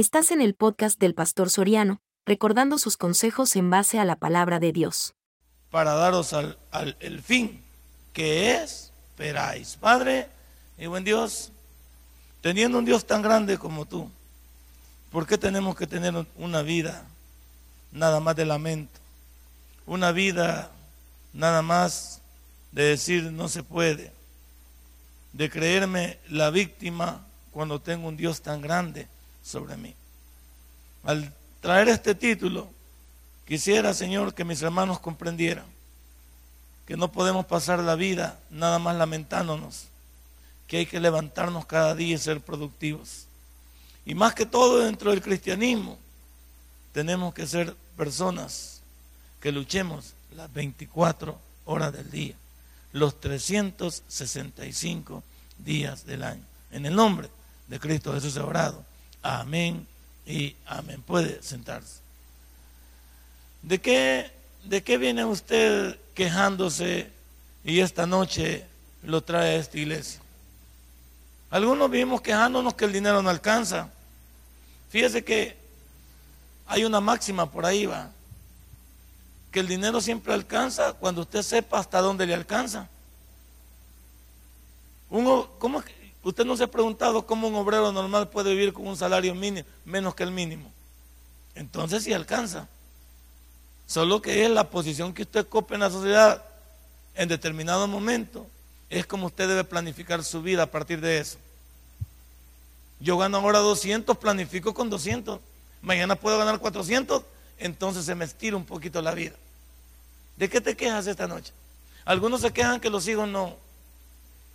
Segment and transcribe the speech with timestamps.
[0.00, 4.58] Estás en el podcast del Pastor Soriano, recordando sus consejos en base a la palabra
[4.58, 5.12] de Dios.
[5.70, 7.62] Para daros al, al- fin
[8.14, 9.76] que es, esperáis.
[9.76, 10.26] Padre
[10.78, 11.52] y buen Dios,
[12.40, 14.10] teniendo un Dios tan grande como tú,
[15.12, 17.04] ¿por qué tenemos que tener una vida
[17.92, 18.98] nada más de lamento?
[19.84, 20.70] Una vida
[21.34, 22.22] nada más
[22.72, 24.14] de decir no se puede,
[25.34, 29.06] de creerme la víctima cuando tengo un Dios tan grande
[29.42, 29.94] sobre mí.
[31.04, 32.68] Al traer este título,
[33.46, 35.66] quisiera, Señor, que mis hermanos comprendieran
[36.86, 39.84] que no podemos pasar la vida nada más lamentándonos,
[40.66, 43.26] que hay que levantarnos cada día y ser productivos.
[44.04, 45.96] Y más que todo dentro del cristianismo,
[46.92, 48.80] tenemos que ser personas
[49.40, 52.34] que luchemos las 24 horas del día,
[52.92, 55.22] los 365
[55.58, 56.42] días del año.
[56.72, 57.28] En el nombre
[57.68, 58.89] de Cristo Jesús orado.
[59.22, 59.86] Amén
[60.26, 61.02] y amén.
[61.02, 62.00] Puede sentarse.
[63.62, 64.30] ¿De qué,
[64.64, 67.10] ¿De qué viene usted quejándose
[67.64, 68.66] y esta noche
[69.02, 70.20] lo trae a esta iglesia?
[71.50, 73.90] Algunos vivimos quejándonos que el dinero no alcanza.
[74.88, 75.56] Fíjese que
[76.66, 78.10] hay una máxima por ahí, va,
[79.50, 82.88] que el dinero siempre alcanza cuando usted sepa hasta dónde le alcanza.
[85.10, 85.82] Uno, ¿cómo
[86.22, 89.66] usted no se ha preguntado cómo un obrero normal puede vivir con un salario mínimo,
[89.84, 90.70] menos que el mínimo?
[91.54, 92.68] Entonces sí alcanza.
[93.86, 96.44] Solo que es la posición que usted ocupa en la sociedad
[97.14, 98.46] en determinado momento,
[98.88, 101.38] es como usted debe planificar su vida a partir de eso.
[103.00, 105.40] Yo gano ahora 200, planifico con 200.
[105.82, 107.22] Mañana puedo ganar 400,
[107.58, 109.34] entonces se me estira un poquito la vida.
[110.36, 111.52] ¿De qué te quejas esta noche?
[112.04, 113.56] Algunos se quejan que los hijos no,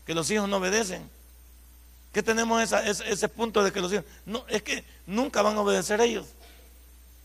[0.06, 1.10] que los hijos no obedecen.
[2.16, 5.60] ¿Qué tenemos ese, ese punto de que los hijos, no, es que nunca van a
[5.60, 6.26] obedecer ellos.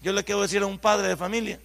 [0.02, 1.60] Yo le quiero decir a un padre de familia,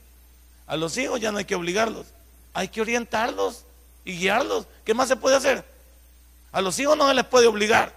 [0.67, 2.05] a los hijos ya no hay que obligarlos,
[2.53, 3.63] hay que orientarlos
[4.03, 4.67] y guiarlos.
[4.83, 5.65] ¿Qué más se puede hacer?
[6.51, 7.95] A los hijos no se les puede obligar,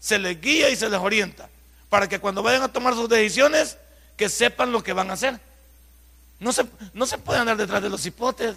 [0.00, 1.48] se les guía y se les orienta,
[1.88, 3.78] para que cuando vayan a tomar sus decisiones,
[4.16, 5.38] que sepan lo que van a hacer.
[6.40, 8.56] No se, no se puede andar detrás de los hipotes,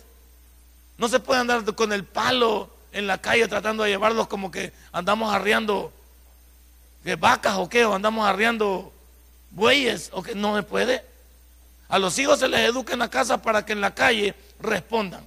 [0.98, 4.74] no se puede andar con el palo en la calle tratando de llevarlos como que
[4.92, 5.94] andamos arriando
[7.04, 8.94] que vacas o qué, o andamos arriando
[9.52, 11.04] bueyes, o que no se puede.
[11.90, 15.26] A los hijos se les educa en la casa para que en la calle respondan.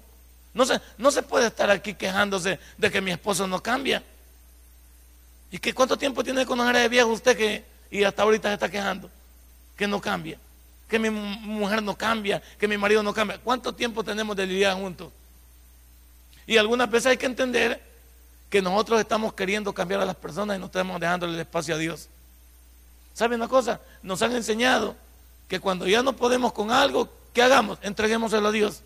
[0.53, 4.03] No se, no se puede estar aquí quejándose de que mi esposo no cambia.
[5.51, 8.69] ¿Y que cuánto tiempo tiene con de viejo usted que y hasta ahorita se está
[8.69, 9.11] quejando?
[9.77, 10.39] Que no cambia.
[10.89, 13.39] Que mi mu- mujer no cambia, que mi marido no cambia.
[13.39, 15.11] ¿Cuánto tiempo tenemos de lidiar juntos?
[16.47, 17.81] Y algunas veces hay que entender
[18.51, 21.79] que nosotros estamos queriendo cambiar a las personas y no estamos dejándole el espacio a
[21.79, 22.09] Dios.
[23.15, 23.81] ¿Sabe una cosa?
[24.03, 24.97] Nos han enseñado
[25.49, 27.79] que cuando ya no podemos con algo, ¿qué hagamos?
[27.83, 28.83] Entreguémoselo a Dios.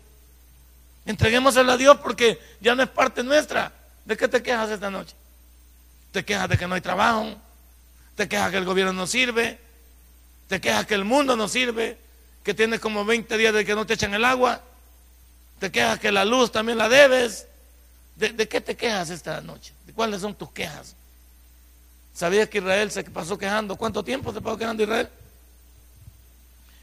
[1.05, 3.71] Entreguémoselo a Dios porque ya no es parte nuestra.
[4.05, 5.15] ¿De qué te quejas esta noche?
[6.11, 7.35] Te quejas de que no hay trabajo,
[8.15, 9.59] te quejas que el gobierno no sirve,
[10.47, 11.97] te quejas que el mundo no sirve,
[12.43, 14.61] que tienes como 20 días de que no te echan el agua,
[15.59, 17.47] te quejas que la luz también la debes.
[18.15, 19.73] ¿De, qué te quejas esta noche?
[19.85, 20.95] ¿De cuáles son tus quejas?
[22.13, 23.75] ¿Sabías que Israel se pasó quejando?
[23.75, 25.09] ¿Cuánto tiempo se pasó quejando Israel?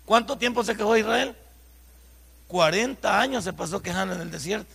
[0.05, 1.35] ¿Cuánto tiempo se quejó Israel?
[2.49, 4.75] 40 años se pasó quejando en el desierto.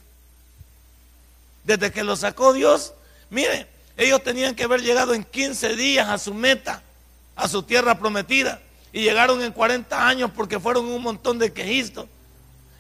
[1.64, 2.94] Desde que lo sacó Dios,
[3.30, 6.82] mire, ellos tenían que haber llegado en 15 días a su meta,
[7.36, 12.06] a su tierra prometida, y llegaron en 40 años porque fueron un montón de quejistas.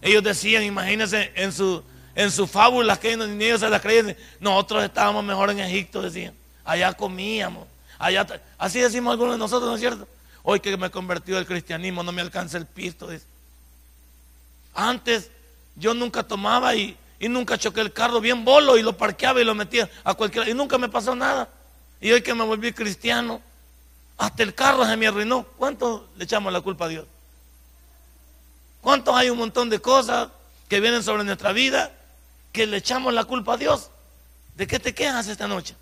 [0.01, 1.83] Ellos decían, imagínense, en su,
[2.17, 6.33] en sus fábulas que ni ellos se las creían, nosotros estábamos mejor en Egipto, decían.
[6.65, 7.67] Allá comíamos,
[7.99, 8.25] allá,
[8.57, 10.07] así decimos algunos de nosotros, ¿no es cierto?
[10.41, 13.07] Hoy que me convertido al cristianismo, no me alcanza el pisto.
[14.73, 15.29] Antes
[15.75, 19.43] yo nunca tomaba y, y nunca choqué el carro bien bolo y lo parqueaba y
[19.43, 21.47] lo metía a cualquier y nunca me pasó nada.
[22.01, 23.41] Y hoy que me volví cristiano,
[24.17, 25.43] hasta el carro se me arruinó.
[25.55, 27.05] ¿Cuánto le echamos la culpa a Dios?
[28.81, 30.29] ¿Cuántos hay un montón de cosas
[30.67, 31.91] que vienen sobre nuestra vida
[32.57, 33.91] que le echamos la culpa a Dios?
[34.55, 35.75] ¿De qué te quejas esta noche?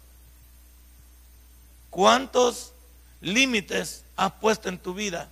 [1.89, 2.74] ¿Cuántos
[3.22, 5.30] límites has puesto en tu vida,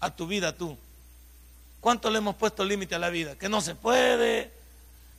[0.00, 0.76] a tu vida tú?
[1.80, 3.38] ¿Cuánto le hemos puesto límite a la vida?
[3.38, 4.52] Que no se puede,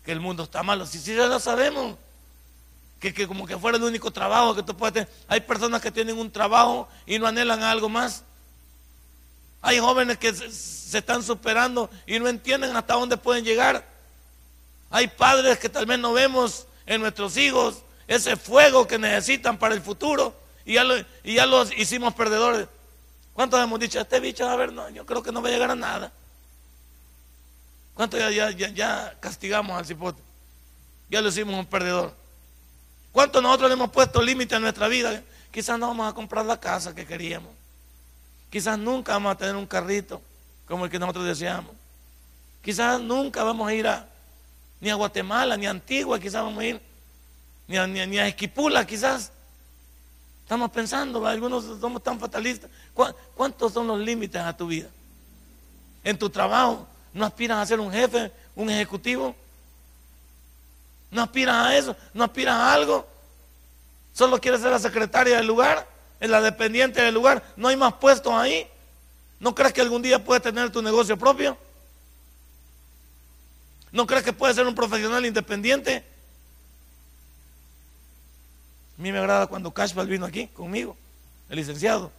[0.06, 0.86] que el mundo está malo.
[0.86, 1.98] Si sí, ya lo sabemos.
[3.00, 5.10] Que, que como que fuera el único trabajo que tú puedes tener.
[5.28, 8.24] Hay personas que tienen un trabajo y no anhelan algo más.
[9.64, 13.92] Hay jóvenes que se están superando y no entienden hasta dónde pueden llegar.
[14.94, 19.74] Hay padres que tal vez no vemos en nuestros hijos ese fuego que necesitan para
[19.74, 20.36] el futuro
[20.66, 21.04] y ya, lo-
[21.48, 22.68] los hicimos perdedores.
[23.34, 25.72] ¿Cuántos hemos dicho, este bicho, a ver, no, yo creo que no va a llegar
[25.72, 26.12] a nada?
[27.96, 30.22] ¿Cuántos ya, ya, ya, castigamos al cipote?
[31.10, 32.14] Ya lo hicimos un perdedor.
[33.12, 35.24] ¿Cuántos nosotros le hemos puesto límite a nuestra vida?
[35.52, 37.50] Quizás no vamos a comprar la casa que queríamos.
[38.52, 40.22] Quizás nunca vamos a tener un carrito
[40.68, 41.72] como el que nosotros deseamos.
[42.62, 44.08] Quizás nunca vamos a ir a,
[44.84, 46.82] ni a Guatemala, ni a Antigua, quizás vamos a ir,
[47.70, 49.32] ni a, ni Esquipula, quizás.
[50.42, 52.70] Estamos pensando, algunos somos tan fatalistas.
[53.34, 54.90] ¿Cuántos son los límites a tu vida?
[56.04, 59.34] En tu trabajo, ¿no aspiras a ser un jefe, un ejecutivo?
[61.12, 61.96] ¿No aspiras a eso?
[62.14, 63.08] ¿No aspiras a algo?
[64.12, 65.88] ¿Solo quieres ser la secretaria del lugar?
[66.20, 67.42] ¿En la dependiente del lugar?
[67.56, 68.68] ¿No hay más puestos ahí?
[69.40, 71.58] ¿No crees que algún día puedes tener tu negocio propio?
[73.94, 76.04] ¿No crees que puedes ser un profesional independiente?
[78.98, 80.98] A mí me agrada cuando Cashball vino aquí conmigo,
[81.48, 82.12] el licenciado.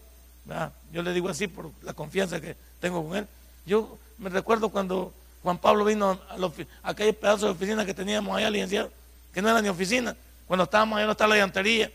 [0.93, 3.26] Yo le digo así por la confianza que tengo con él.
[3.67, 5.12] Yo me recuerdo cuando
[5.43, 8.93] Juan Pablo vino a, aquel pedazo de oficina que teníamos allá, licenciado,
[9.32, 10.17] que no era ni oficina.
[10.47, 11.91] Cuando estábamos allá no estaba la llantería.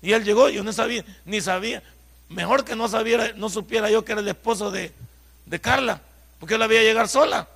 [0.00, 1.82] Y él llegó, yo no sabía, ni sabía.
[2.30, 4.90] Mejor que no sabiera, no supiera yo que era el esposo de,
[5.44, 6.00] de Carla,
[6.40, 7.46] porque él la veía llegar sola.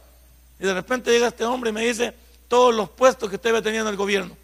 [0.63, 2.15] Y de repente llega este hombre y me dice
[2.49, 4.37] todos los puestos que usted había tenido en el gobierno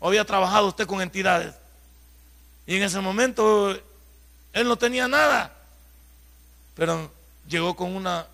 [0.00, 1.54] había trabajado usted con entidades.
[2.66, 3.70] Y en ese momento
[4.52, 5.54] él no tenía nada.
[6.74, 7.10] Pero
[7.48, 8.26] llegó con una,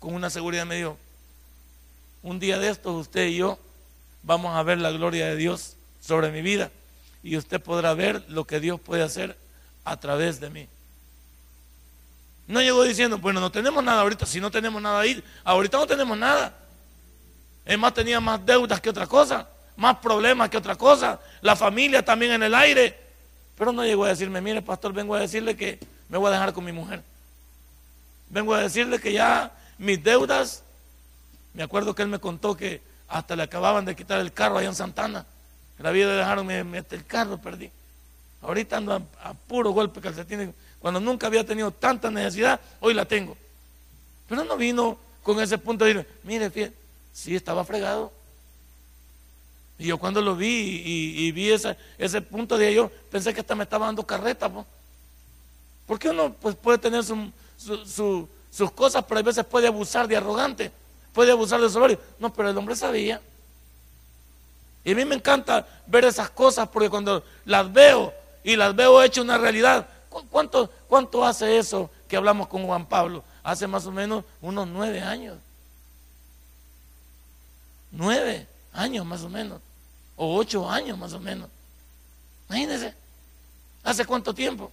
[0.00, 0.96] con una seguridad, me dijo,
[2.22, 3.58] un día de estos usted y yo
[4.22, 6.70] vamos a ver la gloria de Dios sobre mi vida
[7.22, 9.36] y usted podrá ver lo que Dios puede hacer
[9.84, 10.68] a través de mí.
[12.46, 15.86] No llegó diciendo, bueno, no tenemos nada ahorita, si no tenemos nada ahí, ahorita no
[15.86, 16.54] tenemos nada.
[17.64, 21.20] Es más, tenía más deudas que otra cosa más problemas que otra cosa.
[21.40, 22.98] La familia también en el aire.
[23.56, 25.78] Pero no llegó a decirme, mire pastor, vengo a decirle que
[26.08, 27.02] me voy a dejar con mi mujer.
[28.30, 30.62] Vengo a decirle que ya mis deudas,
[31.52, 34.68] me acuerdo que él me contó que hasta le acababan de quitar el carro allá
[34.68, 35.26] en Santana.
[35.78, 37.70] La vida de dejarme el carro, perdí.
[38.40, 40.54] Ahorita ando a, puro golpe calcetín.
[40.82, 43.36] Cuando nunca había tenido tanta necesidad, hoy la tengo.
[44.28, 46.74] Pero no vino con ese punto de decir, mire, fíjate,
[47.12, 48.12] sí estaba fregado.
[49.78, 53.54] Y yo cuando lo vi y, vi ese, ese punto de ello, pensé que hasta
[53.54, 54.50] me estaba dando carreta.
[55.86, 60.72] Porque uno pues, puede tener sus cosas, pero a veces puede abusar de arrogante,
[61.12, 62.00] puede abusar de soberbio.
[62.18, 63.20] No, pero el hombre sabía.
[64.84, 68.12] Y a mí me encanta ver esas cosas porque cuando las veo
[68.42, 69.86] y las veo hechas una realidad,
[70.30, 73.24] ¿cuánto, ¿cuánto hace eso que hablamos con Juan Pablo?
[73.42, 75.38] Hace más o menos unos nueve años.
[77.90, 79.60] Nueve años más o menos
[80.16, 81.48] o ocho años más o menos.
[82.48, 82.94] Imagínense,
[83.82, 84.70] ¿hace cuánto tiempo?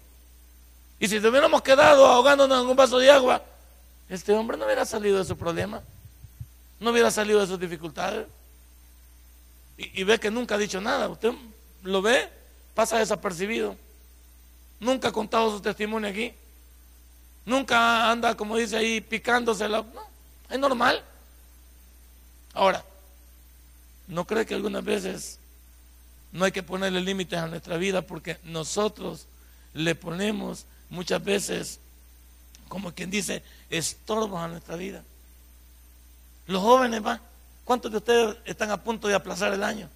[0.99, 3.41] Y si te hubiéramos quedado ahogándonos en un vaso de agua,
[4.09, 5.81] este hombre no hubiera salido de su problema,
[6.79, 8.27] no hubiera salido de sus dificultades.
[9.77, 11.07] Y, ve que nunca ha dicho nada.
[11.07, 11.31] Usted
[11.83, 12.29] lo ve,
[12.73, 13.77] pasa desapercibido.
[14.79, 16.33] Nunca ha contado su testimonio aquí.
[17.45, 19.67] Nunca anda, como dice ahí, picándose.
[19.67, 19.85] No,
[20.49, 21.03] es normal.
[22.53, 22.83] Ahora,
[24.07, 25.39] ¿no cree que algunas veces
[26.31, 29.25] no hay que ponerle límites a nuestra vida porque nosotros
[29.73, 31.79] le ponemos muchas veces,
[32.67, 35.03] como quien dice, estorbos a nuestra vida.
[36.47, 37.19] Los jóvenes, va,
[37.63, 39.89] ¿cuántos de ustedes están a punto de aplazar el año?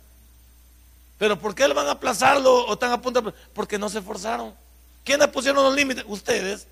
[1.17, 3.99] Pero ¿por qué le van a aplazarlo o están a punto de Porque no se
[3.99, 4.53] esforzaron.
[5.03, 6.03] ¿Quiénes pusieron los límites?
[6.07, 6.67] Ustedes.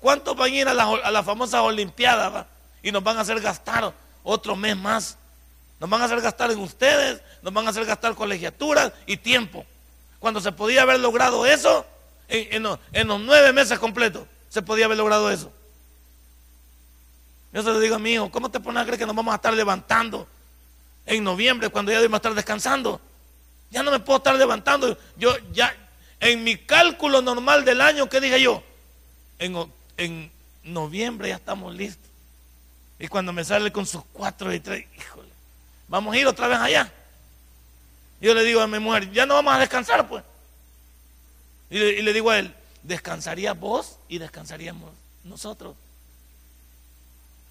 [0.00, 2.46] ¿Cuántos van a ir a la, a la famosa Olimpiada va?
[2.82, 5.16] y nos van a hacer gastar otro mes más?
[5.78, 9.64] Nos van a hacer gastar en ustedes, nos van a hacer gastar colegiaturas y tiempo.
[10.20, 11.84] Cuando se podía haber logrado eso,
[12.28, 12.78] en, los,
[13.20, 15.52] nueve meses completos, se podía haber logrado eso.
[17.52, 19.32] Yo se lo digo a mi hijo, ¿cómo te pones a creer que nos vamos
[19.32, 20.26] a estar levantando
[21.04, 23.00] en noviembre cuando ya debemos estar descansando?
[23.70, 24.96] Ya no me puedo estar levantando.
[25.16, 25.74] Yo ya,
[26.22, 28.62] en mi cálculo normal del año, ¿qué dije yo?
[29.40, 29.56] En,
[29.96, 30.30] en
[30.62, 32.08] noviembre ya estamos listos.
[33.00, 35.28] Y cuando me sale con sus cuatro y tres, híjole.
[35.88, 36.92] Vamos a ir otra vez allá.
[38.20, 40.22] Yo le digo a mi mujer, ya no vamos a descansar, pues.
[41.70, 44.92] Y le, digo a él, descansaría vos y descansaríamos
[45.24, 45.74] nosotros.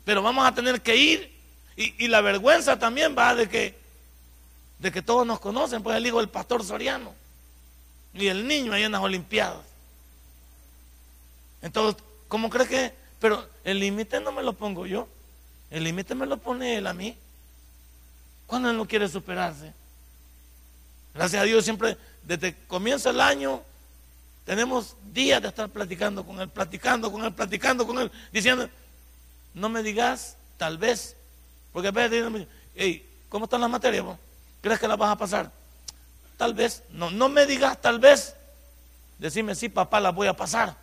[0.06, 1.42] Pero vamos a tener que ir.
[1.76, 3.78] Y, la vergüenza también va de que,
[4.80, 7.21] de que todos nos conocen, pues el hijo del pastor Soriano.
[8.14, 9.66] Y el niño ahí en las Olimpiadas.
[11.62, 12.94] Entonces, ¿cómo cree que?
[13.20, 15.08] Pero el límite no me lo pongo yo.
[15.70, 17.16] El límite me lo pone él a mí.
[18.48, 19.74] Cuando él no quiere superarse.
[21.14, 23.62] Gracias a Dios siempre, desde que comienza el año,
[24.46, 28.70] Tenemos días de estar platicando con él, platicando con él, platicando con él, diciendo,
[29.54, 31.16] no me digas tal vez,
[31.72, 34.04] porque a veces dicen, hey, ¿cómo están las materias?
[34.62, 35.52] ¿Crees que las vas a pasar?
[36.42, 38.36] Tal vez, no, no me digas tal vez,
[39.20, 40.76] decime sí, papá, las voy a pasar.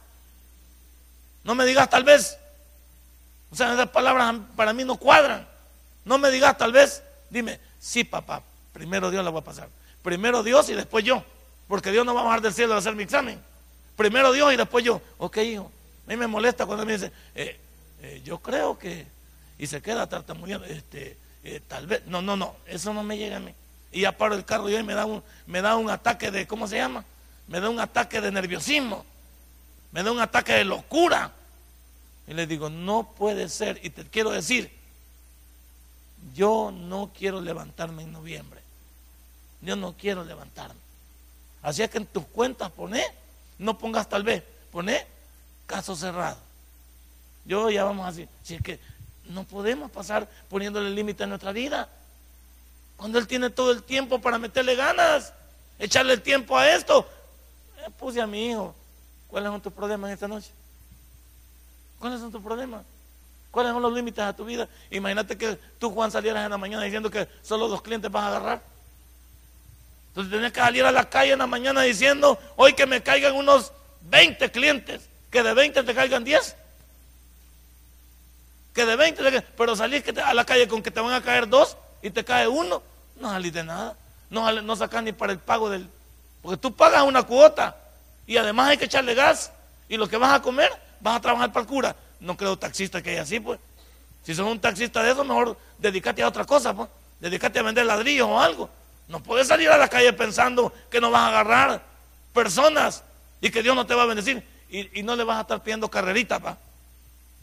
[1.43, 2.39] No me digas tal vez,
[3.51, 5.49] o sea, esas palabras para mí no cuadran.
[6.05, 8.41] No me digas tal vez, dime, sí, papá,
[8.73, 9.69] primero Dios la voy a pasar.
[10.01, 11.25] Primero Dios y después yo,
[11.67, 13.43] porque Dios no va a bajar del cielo a hacer mi examen.
[13.97, 15.03] Primero Dios y después yo.
[15.17, 15.73] Ok, hijo.
[16.07, 17.59] A mí me molesta cuando me dice, eh,
[18.03, 19.09] eh, yo creo que,
[19.59, 23.39] y se queda tartamudeando, este, eh, tal vez, no, no, no, eso no me llega
[23.39, 23.53] a mí.
[23.91, 26.67] Y ya paro el carro y me da un, me da un ataque de, ¿cómo
[26.67, 27.05] se llama?
[27.47, 29.05] Me da un ataque de nerviosismo,
[29.93, 31.33] me da un ataque de locura.
[32.27, 33.81] Y le digo, no puede ser.
[33.83, 34.71] Y te quiero decir,
[36.35, 38.61] yo no quiero levantarme en noviembre.
[39.63, 40.79] Yo no quiero levantarme.
[41.63, 43.05] Así es que en tus cuentas poné,
[43.59, 45.07] no pongas tal vez, poné
[45.67, 46.39] caso cerrado.
[47.45, 48.29] Yo ya vamos así.
[48.43, 48.79] Si es que
[49.29, 51.89] no podemos pasar poniéndole límite a nuestra vida.
[52.99, 55.33] Cuando Él tiene todo el tiempo para meterle ganas,
[55.79, 57.09] echarle el tiempo a esto.
[57.79, 58.75] Eh, puse a mi hijo.
[59.29, 60.51] ¿Cuáles son tus problemas esta noche?
[62.01, 62.85] ¿Cuáles son tus problemas?
[63.53, 64.69] ¿Cuáles son los límites a tu vida?
[64.91, 68.29] Imagínate que tú, Juan, salieras en la mañana diciendo que solo dos clientes vas a
[68.29, 68.63] agarrar.
[70.09, 73.37] Entonces tenés que salir a la calle en la mañana diciendo, hoy que me caigan
[73.37, 73.73] unos
[74.11, 76.57] 20 clientes, que de 20 te caigan 10.
[78.75, 81.77] Que de 20, pero salís a la calle con que te van a caer dos
[82.03, 82.83] y te cae uno,
[83.21, 83.97] no salís de nada.
[84.31, 85.89] No, no sacas ni para el pago del...
[86.43, 87.77] Porque tú pagas una cuota
[88.27, 89.51] y además hay que echarle gas
[89.89, 91.97] y lo que vas a comer vas a trabajar para el cura.
[92.21, 93.59] No creo taxista que hay así, pues.
[94.23, 96.89] Si sos un taxista de eso, mejor dedícate a otra cosa, pues.
[97.21, 98.69] Dedícate a vender ladrillos o algo.
[99.09, 101.83] No puedes salir a la calle pensando que no vas a agarrar
[102.35, 103.03] personas
[103.41, 104.47] y que Dios no te va a bendecir.
[104.69, 106.59] Y, no le vas a estar pidiendo carrerita, pa.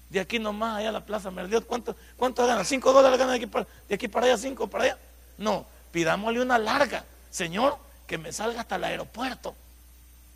[0.10, 2.64] De aquí nomás, allá a la plaza Merdiot, ¿cuánto, cuánto gana?
[2.64, 4.38] ¿Cinco dólares gana de aquí, para, de aquí para allá?
[4.38, 4.98] ¿Cinco para allá?
[5.38, 7.04] No, pidámosle una larga.
[7.32, 9.56] Señor, que me salga hasta el aeropuerto.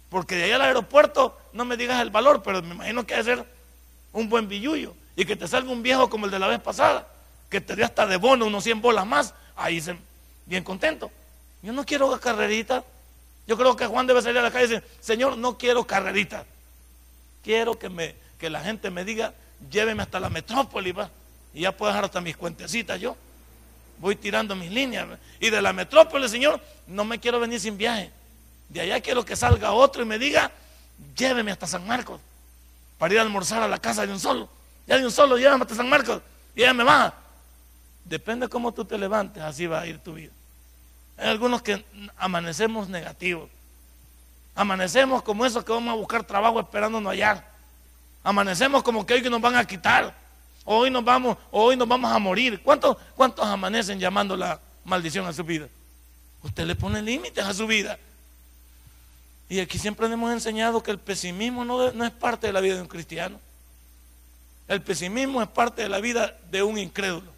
[0.09, 3.35] Porque de allá al aeropuerto no me digas el valor, pero me imagino que debe
[3.35, 3.45] ser
[4.11, 4.95] un buen billullo.
[5.15, 7.07] Y que te salga un viejo como el de la vez pasada,
[7.49, 9.33] que te dé hasta de bono unos 100 bolas más.
[9.55, 9.95] Ahí se,
[10.45, 11.11] bien contento.
[11.61, 12.83] Yo no quiero carrerita.
[13.45, 16.45] Yo creo que Juan debe salir a la calle y decir, Señor, no quiero carrerita.
[17.43, 19.33] Quiero que, me, que la gente me diga,
[19.71, 21.09] lléveme hasta la metrópoli, va.
[21.53, 23.15] Y ya puedo dejar hasta mis cuentecitas yo.
[23.99, 25.07] Voy tirando mis líneas.
[25.39, 28.11] Y de la metrópoli, Señor, no me quiero venir sin viaje.
[28.69, 30.51] De allá quiero que salga otro y me diga,
[31.15, 32.21] lléveme hasta San Marcos
[32.97, 34.47] para ir a almorzar a la casa de un solo.
[34.85, 36.21] Ya de un solo, llévame hasta San Marcos
[36.55, 37.13] y ella me va.
[38.05, 40.31] Depende de cómo tú te levantes, así va a ir tu vida.
[41.17, 41.83] Hay algunos que
[42.17, 43.49] amanecemos negativos.
[44.55, 47.45] Amanecemos como esos que vamos a buscar trabajo esperándonos allá.
[48.23, 50.13] Amanecemos como que hoy nos van a quitar.
[50.65, 52.61] Hoy nos vamos, hoy nos vamos a morir.
[52.61, 55.67] ¿Cuántos, ¿Cuántos amanecen llamando la maldición a su vida?
[56.43, 57.97] Usted le pone límites a su vida.
[59.49, 62.81] Y aquí siempre hemos enseñado que el pesimismo no, es parte de la vida de
[62.81, 63.39] un cristiano.
[64.67, 67.31] El pesimismo es parte de la vida de un incrédulo.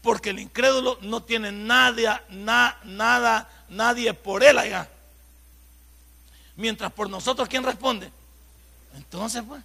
[0.00, 4.88] Porque el incrédulo no tiene nada, nada, nadie por él allá.
[6.56, 8.10] Mientras por nosotros, ¿quién responde?
[8.94, 9.62] Entonces, pues.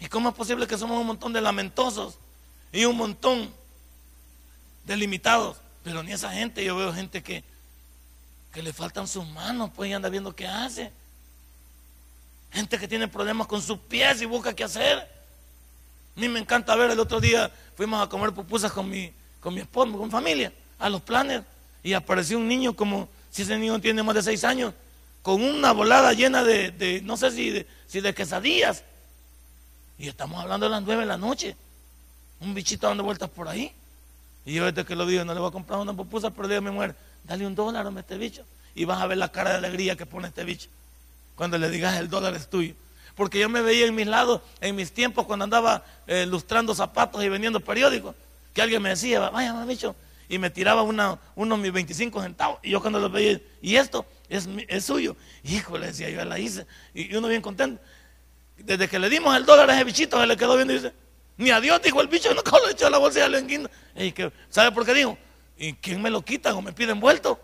[0.00, 2.16] ¿Y cómo es posible que somos un montón de lamentosos
[2.72, 3.52] y un montón
[4.84, 5.58] de limitados?
[5.84, 7.44] Pero ni esa gente, yo veo gente que
[8.52, 10.92] que le faltan sus manos, pues y anda viendo qué hace.
[12.52, 14.98] Gente que tiene problemas con sus pies y busca qué hacer.
[14.98, 19.10] A mí me encanta ver, el otro día fuimos a comer pupusas con mi,
[19.40, 21.42] con mi esposo, con familia, a los planes,
[21.82, 24.74] y apareció un niño como, si ese niño tiene más de seis años,
[25.22, 28.84] con una volada llena de, no sé si de, si de quesadillas.
[29.98, 31.56] Y estamos hablando de las nueve de la noche.
[32.40, 33.72] Un bichito dando vueltas por ahí.
[34.44, 36.54] Y yo desde que lo vi, no le voy a comprar una pupusa, pero le
[36.54, 38.44] digo a mi mujer, dale un dólar a este bicho.
[38.74, 40.68] Y vas a ver la cara de alegría que pone este bicho.
[41.36, 42.74] Cuando le digas el dólar es tuyo.
[43.14, 47.22] Porque yo me veía en mis lados, en mis tiempos, cuando andaba eh, lustrando zapatos
[47.22, 48.16] y vendiendo periódicos,
[48.54, 49.94] que alguien me decía, vaya, bicho,
[50.28, 52.58] y me tiraba una, unos mis 25 centavos.
[52.62, 55.16] Y yo cuando lo veía, y esto es, es suyo.
[55.44, 56.66] Híjole, decía yo, la hice.
[56.94, 57.82] Y uno bien contento.
[58.56, 60.92] Desde que le dimos el dólar a ese bichito, se le quedó viendo y dice,
[61.36, 64.12] ni a Dios dijo el bicho, no lo echó a la bolsa y le Y
[64.12, 65.18] que, ¿Sabe por qué dijo?
[65.56, 67.40] ¿Y quién me lo quita o me pide envuelto?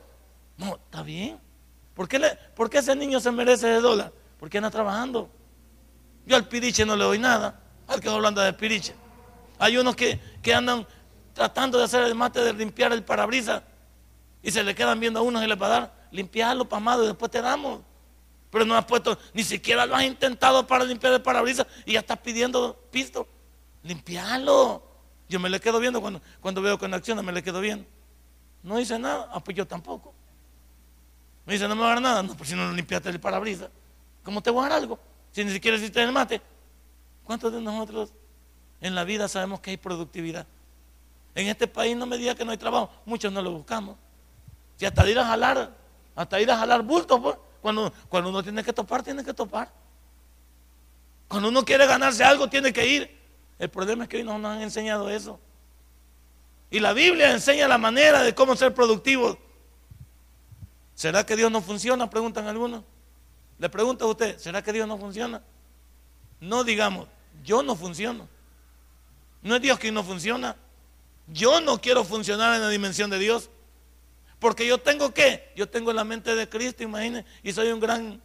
[0.56, 1.38] No, está bien.
[1.94, 2.20] ¿Por qué,
[2.54, 4.12] ¿Por qué ese niño se merece ese dólar?
[4.38, 5.30] Porque anda trabajando.
[6.26, 7.60] Yo al piriche no le doy nada.
[7.86, 8.94] Al que hablando de piriche.
[9.58, 10.86] Hay unos que, que andan
[11.38, 13.62] tratando de hacer el mate de limpiar el parabrisas
[14.42, 17.06] y se le quedan viendo a unos y les va a dar, limpiarlo, pamado, y
[17.06, 17.80] después te damos.
[18.50, 22.00] Pero no has puesto, ni siquiera lo has intentado para limpiar el parabrisas y ya
[22.00, 23.28] estás pidiendo pisto.
[23.84, 24.82] Limpiarlo.
[25.28, 27.86] Yo me le quedo viendo cuando, cuando veo con acción, me le quedo viendo.
[28.64, 30.12] No dice nada, ah, pues yo tampoco.
[31.46, 32.22] Me dice, no me va a dar nada.
[32.24, 33.70] No, pues si no limpiaste el parabrisas,
[34.24, 34.98] ¿cómo te voy a dar algo?
[35.30, 36.40] Si ni siquiera hiciste el mate.
[37.22, 38.12] ¿Cuántos de nosotros
[38.80, 40.46] en la vida sabemos que hay productividad?
[41.34, 43.96] En este país no me diga que no hay trabajo, muchos no lo buscamos.
[44.76, 45.72] Si hasta ir a jalar,
[46.14, 47.36] hasta ir a jalar bultos, pues.
[47.60, 49.70] Cuando, cuando uno tiene que topar, tiene que topar.
[51.26, 53.18] Cuando uno quiere ganarse algo, tiene que ir.
[53.58, 55.40] El problema es que hoy no nos han enseñado eso.
[56.70, 59.36] Y la Biblia enseña la manera de cómo ser productivos.
[60.94, 62.08] ¿Será que Dios no funciona?
[62.10, 62.84] Preguntan algunos.
[63.58, 65.42] Le pregunto a usted, ¿será que Dios no funciona?
[66.40, 67.08] No digamos,
[67.42, 68.28] yo no funciono.
[69.42, 70.56] No es Dios quien no funciona.
[71.32, 73.50] Yo no quiero funcionar en la dimensión de Dios.
[74.38, 75.52] Porque yo tengo qué?
[75.56, 78.20] Yo tengo la mente de Cristo, imagínense, y soy un gran,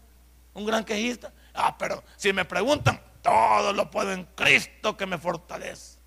[0.54, 1.34] un gran quejista.
[1.54, 5.98] Ah, pero si me preguntan, todo lo puedo en Cristo que me fortalece.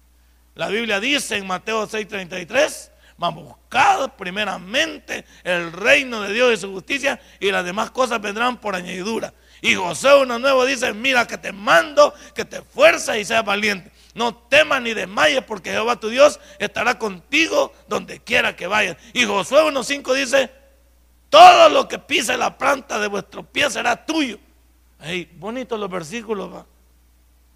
[0.54, 6.56] La Biblia dice en Mateo 6:33, vamos a buscar primeramente el reino de Dios y
[6.56, 9.34] su justicia y las demás cosas vendrán por añadidura.
[9.60, 13.90] Y José uno nuevo dice, mira que te mando, que te fuerza y seas valiente.
[14.16, 18.96] No temas ni desmayes porque Jehová tu Dios estará contigo donde quiera que vayas.
[19.12, 20.50] Y Josué 1.5 dice,
[21.28, 24.38] todo lo que pise la planta de vuestro pie será tuyo.
[25.00, 26.64] Hey, bonitos los versículos, va.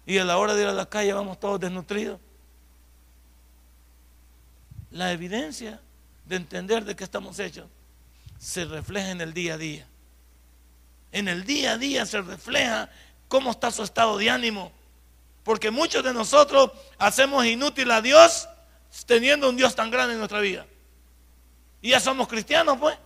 [0.05, 2.19] Y a la hora de ir a la calle vamos todos desnutridos.
[4.91, 5.81] La evidencia
[6.27, 7.65] de entender de qué estamos hechos
[8.37, 9.87] se refleja en el día a día.
[11.11, 12.91] En el día a día se refleja
[13.27, 14.71] cómo está su estado de ánimo.
[15.43, 18.47] Porque muchos de nosotros hacemos inútil a Dios
[19.05, 20.65] teniendo un Dios tan grande en nuestra vida.
[21.81, 22.97] Y ya somos cristianos, pues.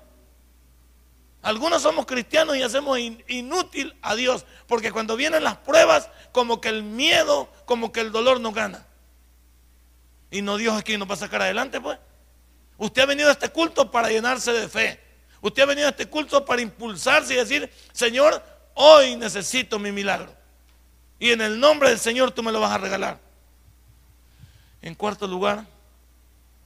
[1.41, 4.45] Algunos somos cristianos y hacemos inútil a Dios.
[4.67, 8.85] Porque cuando vienen las pruebas, como que el miedo, como que el dolor nos gana.
[10.31, 12.00] Y no Dios es quien nos va a sacar adelante, pues.
[12.77, 15.00] Usted ha venido a este culto para llenarse de fe.
[15.39, 18.43] Usted ha venido a este culto para impulsarse y decir, Señor,
[18.74, 20.35] hoy necesito mi milagro.
[21.19, 23.19] Y en el nombre del Señor tú me lo vas a regalar.
[24.81, 25.65] En cuarto lugar,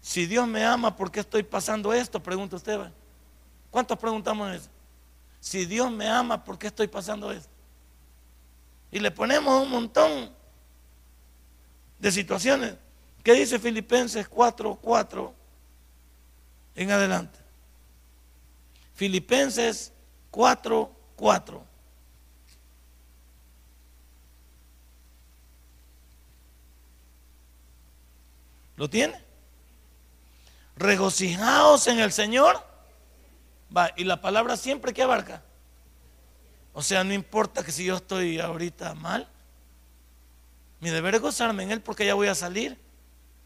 [0.02, 2.22] si Dios me ama, ¿por qué estoy pasando esto?
[2.22, 2.80] Pregunta usted.
[3.70, 4.70] ¿Cuántos preguntamos eso?
[5.40, 7.50] Si Dios me ama, ¿por qué estoy pasando esto?
[8.92, 10.34] Y le ponemos un montón
[12.00, 12.76] de situaciones.
[13.24, 15.34] ¿Qué dice Filipenses 4, 4
[16.76, 17.40] en adelante?
[18.96, 19.94] Filipenses
[20.32, 21.69] 4, 4.
[28.80, 29.22] ¿Lo tiene?
[30.78, 32.66] Regocijaos en el Señor.
[33.76, 35.44] Va, y la palabra siempre que abarca.
[36.72, 39.28] O sea, no importa que si yo estoy ahorita mal,
[40.80, 42.80] mi deber es gozarme en Él porque ya voy a salir.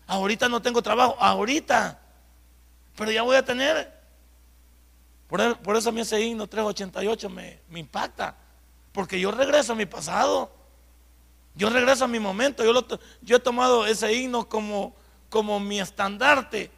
[0.05, 1.99] Ahorita no tengo trabajo, ahorita.
[2.95, 3.91] Pero ya voy a tener.
[5.27, 8.35] Por, por eso a mí ese himno 388 me, me impacta.
[8.91, 10.53] Porque yo regreso a mi pasado.
[11.55, 12.63] Yo regreso a mi momento.
[12.63, 12.85] Yo, lo,
[13.23, 14.95] yo he tomado ese himno como
[15.33, 16.69] como mi estandarte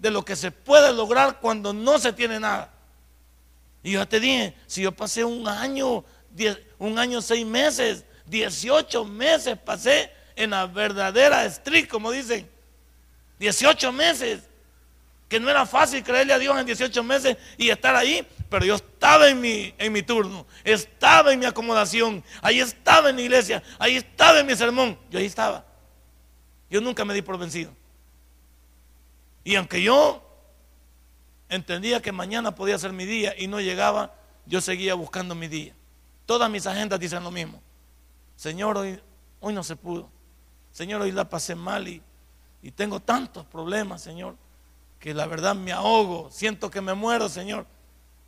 [0.00, 2.68] de lo que se puede lograr cuando no se tiene nada.
[3.80, 6.04] Y yo te dije, si yo pasé un año,
[6.80, 12.50] un año, seis meses, 18 meses pasé en la verdadera street, como dicen.
[13.38, 14.40] 18 meses.
[15.28, 18.74] Que no era fácil creerle a Dios en 18 meses y estar ahí, pero yo
[18.74, 23.62] estaba en mi, en mi turno, estaba en mi acomodación, ahí estaba en mi iglesia,
[23.78, 25.64] ahí estaba en mi sermón, yo ahí estaba.
[26.70, 27.72] Yo nunca me di por vencido.
[29.44, 30.22] Y aunque yo
[31.48, 34.14] entendía que mañana podía ser mi día y no llegaba,
[34.46, 35.74] yo seguía buscando mi día.
[36.24, 37.62] Todas mis agendas dicen lo mismo.
[38.34, 39.00] Señor, hoy,
[39.40, 40.08] hoy no se pudo.
[40.72, 42.02] Señor, hoy la pasé mal y,
[42.62, 44.36] y tengo tantos problemas, Señor,
[44.98, 46.30] que la verdad me ahogo.
[46.30, 47.66] Siento que me muero, Señor.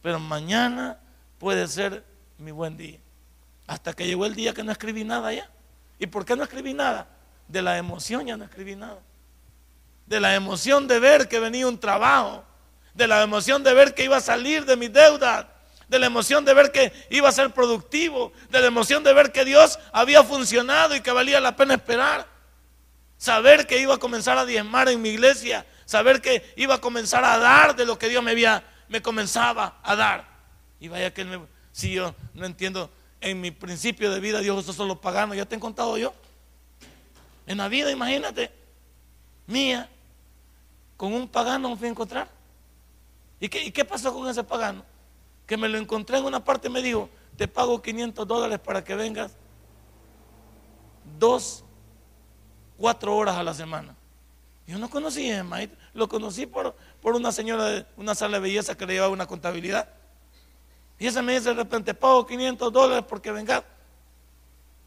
[0.02, 1.00] Pero mañana
[1.38, 2.04] puede ser
[2.38, 3.00] mi buen día.
[3.66, 5.50] Hasta que llegó el día que no escribí nada ya.
[5.98, 7.08] ¿Y por qué no escribí nada?
[7.48, 9.00] De la emoción ya no escribí nada.
[10.06, 12.44] De la emoción de ver que venía un trabajo.
[12.94, 15.52] De la emoción de ver que iba a salir de mi deuda.
[15.88, 18.32] De la emoción de ver que iba a ser productivo.
[18.50, 22.26] De la emoción de ver que Dios había funcionado y que valía la pena esperar.
[23.16, 25.66] Saber que iba a comenzar a diezmar en mi iglesia.
[25.86, 29.80] Saber que iba a comenzar a dar de lo que Dios me había, me comenzaba
[29.82, 30.28] a dar.
[30.80, 31.26] Y vaya que
[31.72, 35.56] si yo no entiendo, en mi principio de vida Dios usó los paganos, ya te
[35.56, 36.14] he contado yo.
[37.48, 38.52] En la vida, imagínate,
[39.46, 39.88] mía,
[40.98, 42.28] con un pagano me fui a encontrar.
[43.40, 44.84] ¿Y qué, pasó con ese pagano?
[45.46, 47.08] Que me lo encontré en una parte y me dijo,
[47.38, 49.32] te pago 500 dólares para que vengas
[51.18, 51.64] dos,
[52.76, 53.96] cuatro horas a la semana.
[54.66, 58.42] Yo no conocí a maestro, lo conocí por, por una señora de una sala de
[58.42, 59.88] belleza que le llevaba una contabilidad.
[60.98, 63.64] Y esa me dice de repente, pago 500 dólares porque venga.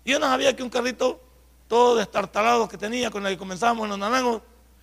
[0.05, 1.30] Y yo no sabía que un carrito
[1.71, 4.41] todo destartalado que tenía con el que comenzábamos en los naranjos,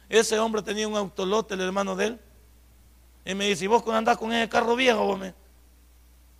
[0.08, 2.20] ese hombre tenía un autolote, el hermano de él.
[3.26, 5.04] Y me dice, ¿y vos andás con ese carro viejo?
[5.04, 5.20] Vos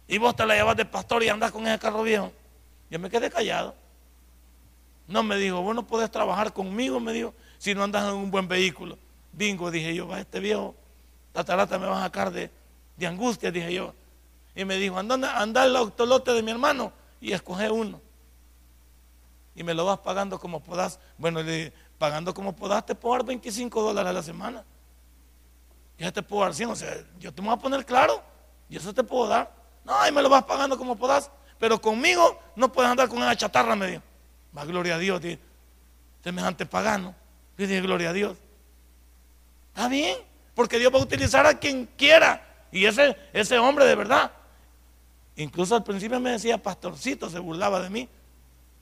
[0.06, 2.32] Y vos te la llevas de pastor y andás con ese carro viejo.
[2.88, 3.74] Yo me quedé callado.
[5.06, 8.30] No me dijo, vos no podés trabajar conmigo, me dijo, si no andas en un
[8.30, 8.96] buen vehículo.
[9.32, 10.74] Bingo, dije yo, va este viejo,
[11.34, 12.50] tatarata me va a sacar de,
[13.06, 13.92] angustia, dije yo.
[14.56, 18.07] Y me dijo, anda, anda el autolote de mi hermano y escoge uno.
[19.58, 21.00] Y me lo vas pagando como podás.
[21.18, 24.64] Bueno, le pagando como podás, te puedo dar 25 dólares a la semana.
[25.98, 28.22] Ya te puedo dar 100, o sea, yo te voy a poner claro,
[28.68, 29.52] y eso te puedo dar.
[29.84, 33.34] No, y me lo vas pagando como podás, pero conmigo no puedes andar con esa
[33.34, 34.02] chatarra, me dijo.
[34.56, 35.36] Va, gloria a Dios, tío.
[36.22, 37.16] semejante pagano.
[37.56, 38.38] Yo dije, gloria a Dios.
[39.74, 40.18] Está bien,
[40.54, 42.46] porque Dios va a utilizar a quien quiera.
[42.70, 44.30] Y ese, ese hombre de verdad.
[45.34, 48.08] Incluso al principio me decía, pastorcito, se burlaba de mí.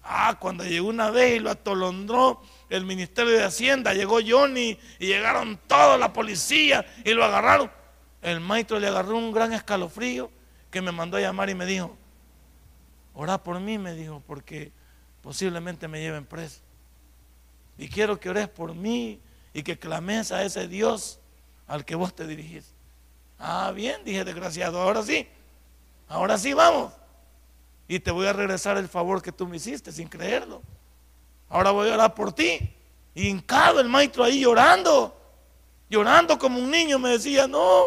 [0.08, 5.06] Ah, cuando llegó una vez y lo atolondró el Ministerio de Hacienda, llegó Johnny y
[5.06, 7.70] llegaron toda la policía y lo agarraron.
[8.22, 10.30] El maestro le agarró un gran escalofrío
[10.70, 11.96] que me mandó a llamar y me dijo,
[13.14, 14.70] ora por mí, me dijo, porque
[15.22, 16.60] posiblemente me lleven preso.
[17.76, 19.20] Y quiero que ores por mí
[19.52, 21.18] y que clames a ese Dios
[21.66, 22.72] al que vos te dirigís.
[23.38, 25.26] Ah, bien, dije, desgraciado, ahora sí,
[26.08, 26.92] ahora sí vamos.
[27.88, 30.62] Y te voy a regresar el favor que tú me hiciste sin creerlo.
[31.48, 32.74] Ahora voy a orar por ti.
[33.14, 35.16] Y hincado el maestro ahí llorando,
[35.88, 37.84] llorando como un niño, me decía, no,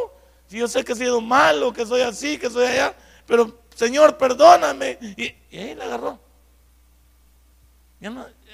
[0.49, 2.95] yo sé que he sido malo, que soy así, que soy allá,
[3.27, 4.97] pero Señor, perdóname.
[5.01, 6.19] Y, y ahí le agarró.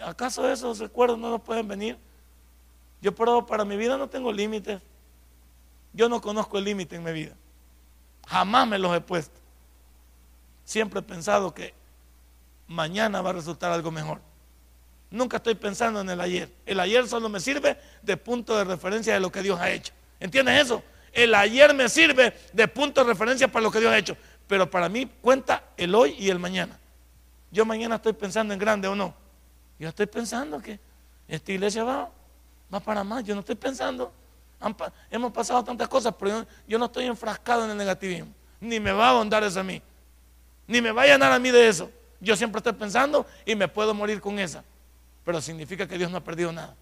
[0.03, 1.97] ¿Acaso esos recuerdos no nos pueden venir?
[3.01, 4.81] Yo pero para mi vida no tengo límites.
[5.93, 7.35] Yo no conozco el límite en mi vida.
[8.27, 9.39] Jamás me los he puesto.
[10.65, 11.73] Siempre he pensado que
[12.67, 14.19] mañana va a resultar algo mejor.
[15.11, 16.51] Nunca estoy pensando en el ayer.
[16.65, 19.93] El ayer solo me sirve de punto de referencia de lo que Dios ha hecho.
[20.19, 20.83] ¿Entiendes eso?
[21.13, 24.17] El ayer me sirve de punto de referencia para lo que Dios ha hecho.
[24.47, 26.77] Pero para mí cuenta el hoy y el mañana.
[27.51, 29.13] Yo mañana estoy pensando en grande o no.
[29.79, 30.79] Yo estoy pensando que
[31.27, 32.09] esta iglesia va,
[32.73, 33.23] va para más.
[33.23, 34.11] Yo no estoy pensando.
[35.09, 38.31] hemos pasado tantas cosas, pero yo, no estoy enfrascado en el negativismo.
[38.59, 39.81] Ni me va a ahondar eso a mí.
[40.67, 41.91] Ni me va a llenar a mí de eso.
[42.19, 44.63] Yo siempre estoy pensando y me puedo morir con esa.
[45.23, 46.75] Pero significa que Dios no ha perdido nada.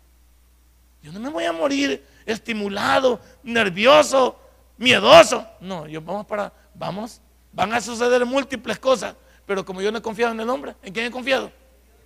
[1.02, 4.40] Yo no me voy a morir estimulado, nervioso,
[4.78, 5.46] miedoso.
[5.60, 7.20] No, yo vamos para, vamos,
[7.52, 9.16] van a suceder múltiples cosas.
[9.46, 11.52] Pero como yo no he confiado en el hombre, ¿en quién he confiado?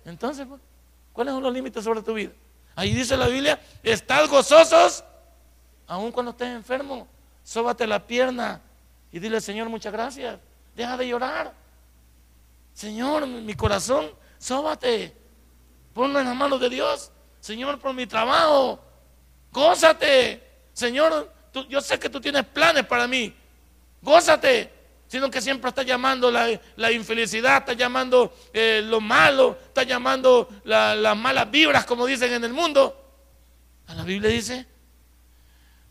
[0.04, 0.60] Entonces, pues,
[1.18, 2.30] ¿Cuáles son los límites sobre tu vida?
[2.76, 5.02] Ahí dice la Biblia, estás gozosos,
[5.88, 7.08] aun cuando estés enfermo,
[7.42, 8.60] sóbate la pierna
[9.10, 10.38] y dile, Señor, muchas gracias,
[10.76, 11.52] deja de llorar.
[12.78, 15.12] Señor, mi corazón, sóbate,
[15.92, 17.10] ponlo en las manos de Dios.
[17.40, 18.78] Señor, por mi trabajo,
[19.50, 20.68] gózate.
[20.72, 21.34] Señor,
[21.68, 23.34] yo sé que tú tienes planes para mí,
[24.00, 24.72] gózate
[25.08, 31.16] sino que siempre está llamando la, infelicidad, está llamando eh, lo malo, está llamando las
[31.16, 32.94] malas vibras, como dicen en el mundo.
[33.86, 34.66] A la Biblia dice,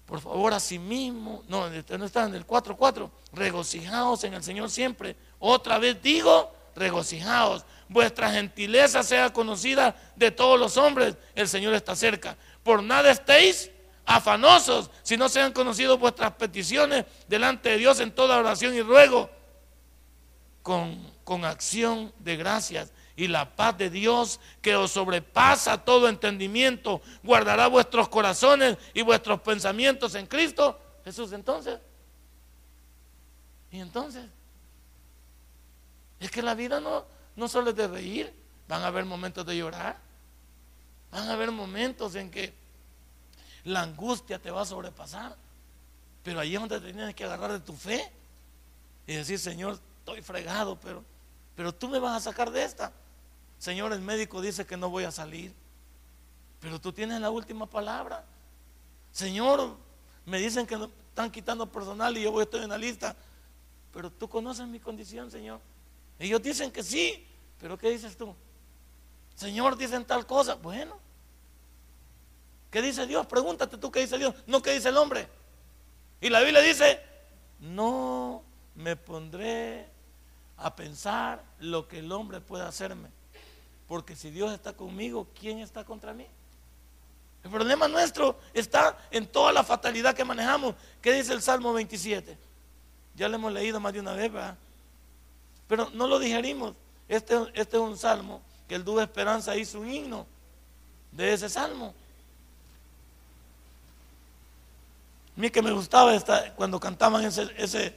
[0.05, 4.69] por favor, a sí mismo, no, no está en el 4.4, regocijaos en el Señor
[4.69, 5.15] siempre.
[5.39, 7.65] Otra vez digo, regocijaos.
[7.89, 12.37] Vuestra gentileza sea conocida de todos los hombres, el Señor está cerca.
[12.63, 13.71] Por nada estéis
[14.05, 19.29] afanosos, si no sean conocidos vuestras peticiones delante de Dios en toda oración y ruego,
[20.63, 22.91] con, con acción de gracias.
[23.15, 29.41] Y la paz de Dios que os sobrepasa todo entendimiento, guardará vuestros corazones y vuestros
[29.41, 31.31] pensamientos en Cristo Jesús.
[31.31, 31.79] Entonces,
[33.71, 34.23] y entonces,
[36.19, 38.33] es que la vida no, no solo es de reír,
[38.67, 39.97] van a haber momentos de llorar,
[41.11, 42.53] van a haber momentos en que
[43.63, 45.35] la angustia te va a sobrepasar.
[46.23, 48.11] Pero ahí es donde te tienes que agarrar de tu fe
[49.05, 51.03] y decir, Señor, estoy fregado, pero,
[51.55, 52.91] pero tú me vas a sacar de esta.
[53.57, 55.53] Señor, el médico dice que no voy a salir,
[56.59, 58.25] pero tú tienes la última palabra.
[59.11, 59.77] Señor,
[60.25, 60.75] me dicen que
[61.09, 63.15] están quitando personal y yo voy a en la lista,
[63.93, 65.59] pero tú conoces mi condición, Señor.
[66.19, 67.27] Ellos dicen que sí,
[67.59, 68.35] pero ¿qué dices tú?
[69.35, 70.55] Señor, dicen tal cosa.
[70.55, 70.99] Bueno,
[72.71, 73.25] ¿Qué dice Dios?
[73.25, 75.27] Pregúntate tú qué dice Dios, no qué dice el hombre.
[76.19, 77.01] Y la Biblia dice,
[77.59, 78.43] no
[78.75, 79.89] me pondré
[80.57, 83.09] a pensar lo que el hombre puede hacerme.
[83.87, 86.27] Porque si Dios está conmigo, ¿quién está contra mí?
[87.43, 90.75] El problema nuestro está en toda la fatalidad que manejamos.
[91.01, 92.37] ¿Qué dice el Salmo 27?
[93.15, 94.57] Ya lo hemos leído más de una vez, ¿verdad?
[95.67, 96.73] Pero no lo digerimos.
[97.09, 100.25] Este, este es un salmo que el Dúo Esperanza hizo un himno
[101.11, 101.93] de ese salmo.
[105.35, 107.93] A mí que me gustaba esta, cuando cantaban ese, ese,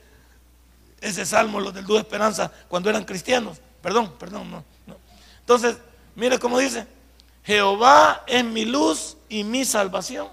[1.01, 3.59] ese salmo, los del Dúo Esperanza, cuando eran cristianos.
[3.83, 4.97] Perdón, perdón, no, no.
[5.41, 5.77] Entonces,
[6.15, 6.87] mire cómo dice.
[7.45, 10.29] Jehová es mi luz y mi salvación.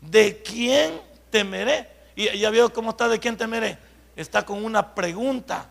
[0.00, 1.00] ¿De quién
[1.30, 1.88] temeré?
[2.14, 3.78] Y ya vio cómo está de quién temeré.
[4.14, 5.66] Está con una pregunta.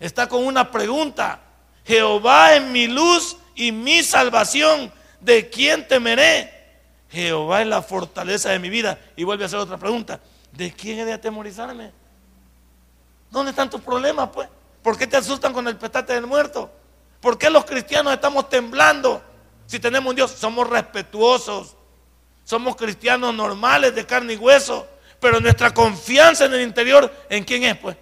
[0.00, 1.40] Está con una pregunta.
[1.84, 4.90] Jehová es mi luz y mi salvación.
[5.20, 6.50] ¿De quién temeré?
[7.10, 8.98] Jehová es la fortaleza de mi vida.
[9.14, 10.18] Y vuelve a hacer otra pregunta.
[10.52, 11.92] ¿De quién he de atemorizarme?
[13.30, 14.48] ¿Dónde están tus problemas, pues?
[14.82, 16.70] ¿Por qué te asustan con el petate del muerto?
[17.20, 19.22] ¿Por qué los cristianos estamos temblando
[19.66, 20.30] si tenemos un Dios?
[20.30, 21.76] Somos respetuosos,
[22.44, 24.88] somos cristianos normales de carne y hueso,
[25.20, 27.96] pero nuestra confianza en el interior, ¿en quién es pues?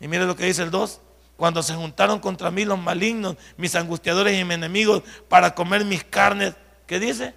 [0.00, 1.00] Y mire lo que dice el 2.
[1.36, 6.04] Cuando se juntaron contra mí los malignos, mis angustiadores y mis enemigos, para comer mis
[6.04, 6.54] carnes,
[6.86, 7.34] ¿qué dice?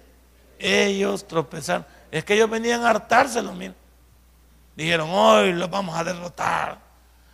[0.58, 1.86] Ellos tropezaron.
[2.10, 3.74] Es que ellos venían a hartárselo, mira.
[4.76, 6.78] Dijeron, hoy los vamos a derrotar.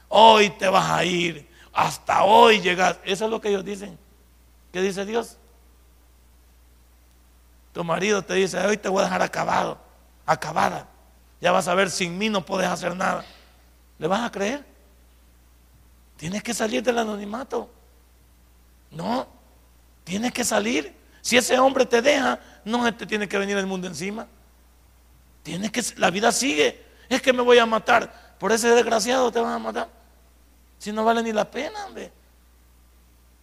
[0.08, 2.98] Hoy te vas a ir hasta hoy llegas.
[3.04, 3.98] Eso es lo que ellos dicen.
[4.72, 5.38] ¿Qué dice Dios?
[7.72, 9.78] Tu marido te dice, hoy te voy a dejar acabado,
[10.26, 10.88] acabada.
[11.40, 13.24] Ya vas a ver, sin mí no puedes hacer nada.
[13.98, 14.64] ¿Le vas a creer?
[16.20, 17.70] Tienes que salir del anonimato.
[18.90, 19.26] No,
[20.04, 20.94] tienes que salir.
[21.22, 24.26] Si ese hombre te deja, no te tiene que venir el mundo encima.
[25.42, 26.84] Tienes que, la vida sigue.
[27.08, 28.36] Es que me voy a matar.
[28.38, 29.88] Por ese desgraciado te van a matar.
[30.76, 32.12] Si no vale ni la pena, hombre.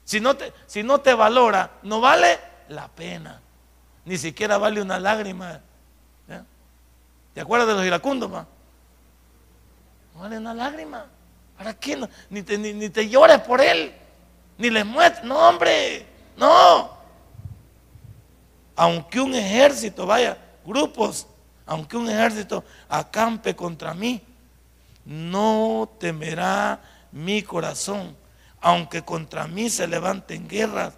[0.04, 3.42] Si no te, si no te valora, no vale la pena.
[4.06, 5.62] Ni siquiera vale una lágrima.
[7.34, 8.46] ¿Te acuerdas de los iracundos, ma?
[10.14, 11.08] No vale una lágrima.
[11.58, 12.08] ¿Para qué?
[12.30, 13.94] ni, te, ni, te llores por él.
[14.58, 15.26] Ni les muestres.
[15.26, 16.06] No, hombre.
[16.36, 16.98] No.
[18.76, 21.26] Aunque un ejército, vaya, grupos,
[21.66, 24.22] aunque un ejército acampe contra mí,
[25.04, 26.80] no temerá
[27.12, 28.16] mi corazón.
[28.62, 30.94] Aunque contra mí se levanten guerras,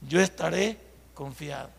[0.00, 0.78] yo estaré
[1.14, 1.70] confiado.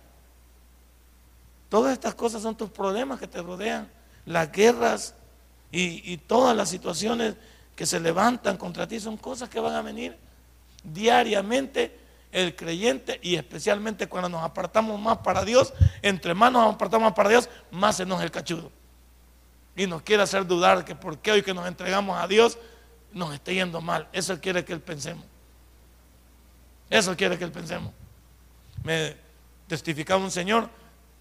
[1.69, 3.89] Todas estas cosas son tus problemas que te rodean.
[4.25, 5.13] Las guerras
[5.71, 7.35] y, todas las situaciones
[7.79, 10.17] que se levantan contra ti son cosas que van a venir
[10.83, 11.97] diariamente
[12.29, 17.29] el creyente y especialmente cuando nos apartamos más para Dios, entre más nos apartamos para
[17.29, 18.69] Dios, más se nos el cachudo.
[19.77, 22.57] Y nos quiere hacer dudar que por qué hoy que nos entregamos a Dios
[23.13, 24.09] nos está yendo mal.
[24.11, 25.23] Eso quiere que él pensemos.
[26.89, 27.93] Eso quiere que él pensemos.
[28.83, 29.15] Me
[29.67, 30.69] testificaba un señor,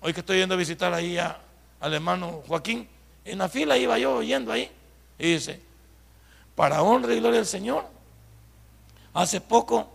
[0.00, 2.88] hoy que estoy yendo a visitar ahí al hermano Joaquín,
[3.24, 4.68] en la fila iba yo oyendo ahí,
[5.20, 5.67] y dice,
[6.58, 7.86] para honra y gloria del Señor,
[9.14, 9.88] hace poco,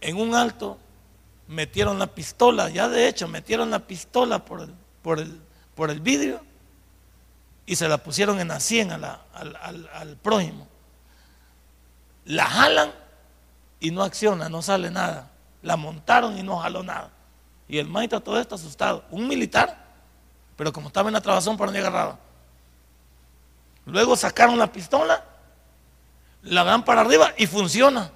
[0.00, 0.78] en un alto,
[1.46, 4.68] metieron la pistola, ya de hecho, metieron la pistola por
[5.00, 5.40] por el,
[5.76, 6.40] por el vidrio
[7.66, 10.66] y se la pusieron en la sien al, prójimo.
[12.24, 12.90] La jalan
[13.78, 15.30] y no acciona, no sale nada.
[15.62, 17.10] La montaron y no jaló nada.
[17.68, 19.04] Y el maestro todo esto asustado.
[19.12, 19.86] Un militar,
[20.56, 22.18] pero como estaba en la trabazón, por donde agarraba.
[23.90, 25.24] Luego sacaron la pistola,
[26.42, 28.10] la dan para arriba y funciona.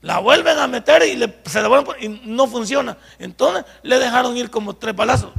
[0.00, 2.96] La vuelven a meter y se la vuelven y no funciona.
[3.18, 5.32] Entonces le dejaron ir como tres balazos.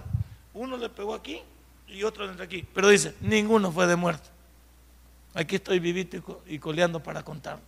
[0.54, 1.42] Uno le pegó aquí,
[1.88, 2.66] y otro entre aquí.
[2.74, 4.30] Pero dice, ninguno fue de muerte.
[5.34, 7.60] Aquí estoy vivito y coleando para contar.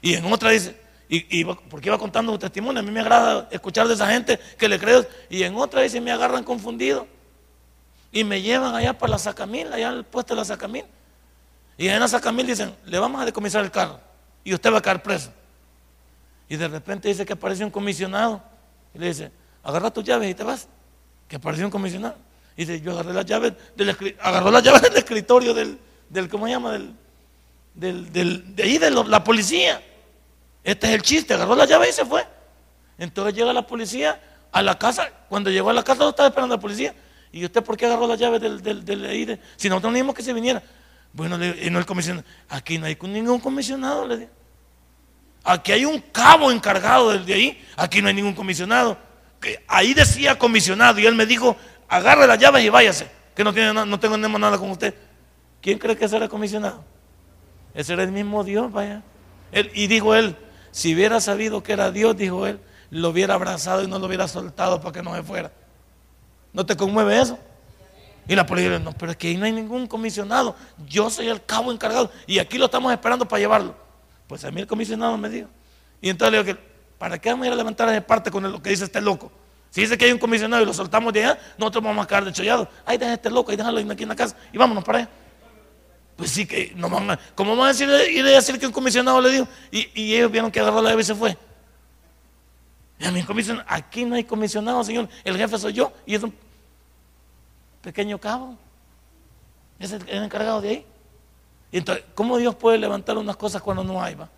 [0.00, 3.88] Y en otra dice, y, porque iba contando un testimonio, a mí me agrada escuchar
[3.88, 5.04] de esa gente que le creo.
[5.28, 7.06] Y en otra dice, me agarran confundido.
[8.12, 10.84] Y me llevan allá para la Sacamil, allá al puesto de la Sacamil.
[11.78, 14.00] Y en la Sacamil dicen, le vamos a decomisar el carro.
[14.44, 15.32] Y usted va a caer preso.
[16.48, 18.42] Y de repente dice que apareció un comisionado.
[18.94, 19.30] Y le dice,
[19.62, 20.66] agarra tus llaves y te vas.
[21.28, 22.16] Que apareció un comisionado.
[22.56, 26.46] Y dice, yo agarré las llaves del, agarró las llaves del escritorio del, del ¿cómo
[26.46, 26.72] se llama?
[27.74, 29.80] Del, del, de ahí de la policía.
[30.64, 32.26] Este es el chiste, agarró la llave y se fue.
[32.98, 34.20] Entonces llega la policía
[34.52, 36.94] a la casa, cuando llegó a la casa no estaba esperando la policía.
[37.32, 40.32] ¿Y usted por qué agarró la llave del, del, del si nosotros no que se
[40.32, 40.62] viniera.
[41.12, 42.26] Bueno, y no el comisionado.
[42.48, 44.30] Aquí no hay ningún comisionado, le digo.
[45.44, 47.64] Aquí hay un cabo encargado de ahí.
[47.76, 48.98] Aquí no hay ningún comisionado.
[49.40, 51.56] Que ahí decía comisionado y él me dijo,
[51.88, 54.94] agarre las llaves y váyase, que no, tiene, no tengo nada con usted.
[55.60, 56.84] ¿Quién cree que será comisionado?
[57.74, 59.02] Ese era el mismo Dios, vaya.
[59.52, 60.36] y dijo él,
[60.70, 64.28] si hubiera sabido que era Dios, dijo él, lo hubiera abrazado y no lo hubiera
[64.28, 65.52] soltado para que no se fuera.
[66.52, 67.38] ¿No te conmueve eso?
[68.28, 70.54] Y la policía dice, no, pero es que ahí no hay ningún comisionado.
[70.86, 73.74] Yo soy el cabo encargado y aquí lo estamos esperando para llevarlo.
[74.26, 75.48] Pues a mí el comisionado me dijo.
[76.00, 76.58] Y entonces le digo
[76.98, 79.32] ¿para qué vamos a ir a levantar esa parte con lo que dice este loco?
[79.70, 82.24] Si dice que hay un comisionado y lo soltamos de allá, nosotros vamos a quedar
[82.24, 82.68] de chollado.
[82.84, 85.08] Ahí deja este loco, ahí déjalo aquí en la casa y vámonos para allá.
[86.16, 89.20] Pues sí que no van a, ¿cómo van a decir, ir decir que un comisionado
[89.22, 89.48] le dijo?
[89.70, 91.36] Y, ellos vieron que agarró la llave y se fue.
[93.00, 95.08] Y a mi comisionado, aquí no hay comisionado, señor.
[95.24, 96.34] El jefe soy yo y es un
[97.80, 98.58] pequeño cabo.
[99.78, 100.86] Es el, encargado de ahí.
[101.72, 104.16] Y entonces, ¿cómo Dios puede levantar unas cosas cuando no hay?
[104.16, 104.28] Va?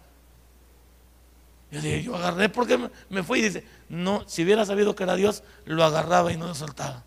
[1.72, 5.16] Yo dije, yo agarré porque me, fui y dice, no, si hubiera sabido que era
[5.16, 7.02] Dios, lo agarraba y no lo soltaba.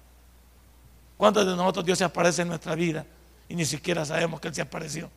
[1.15, 3.05] ¿Cuántos de nosotros Dios se aparece en nuestra vida
[3.47, 5.09] y ni siquiera sabemos que Él se apareció?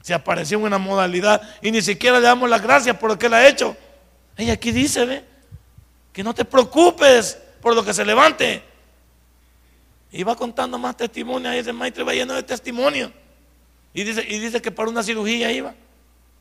[0.00, 3.26] Se apareció en una modalidad y ni siquiera le damos las gracias por lo que
[3.26, 3.76] Él ha hecho.
[4.38, 5.33] Y aquí dice, ve,
[6.14, 8.62] que no te preocupes por lo que se levante.
[10.12, 13.10] Y va contando más testimonios, y ese maestro va lleno de testimonios.
[13.92, 15.74] Y dice, y dice que para una cirugía iba.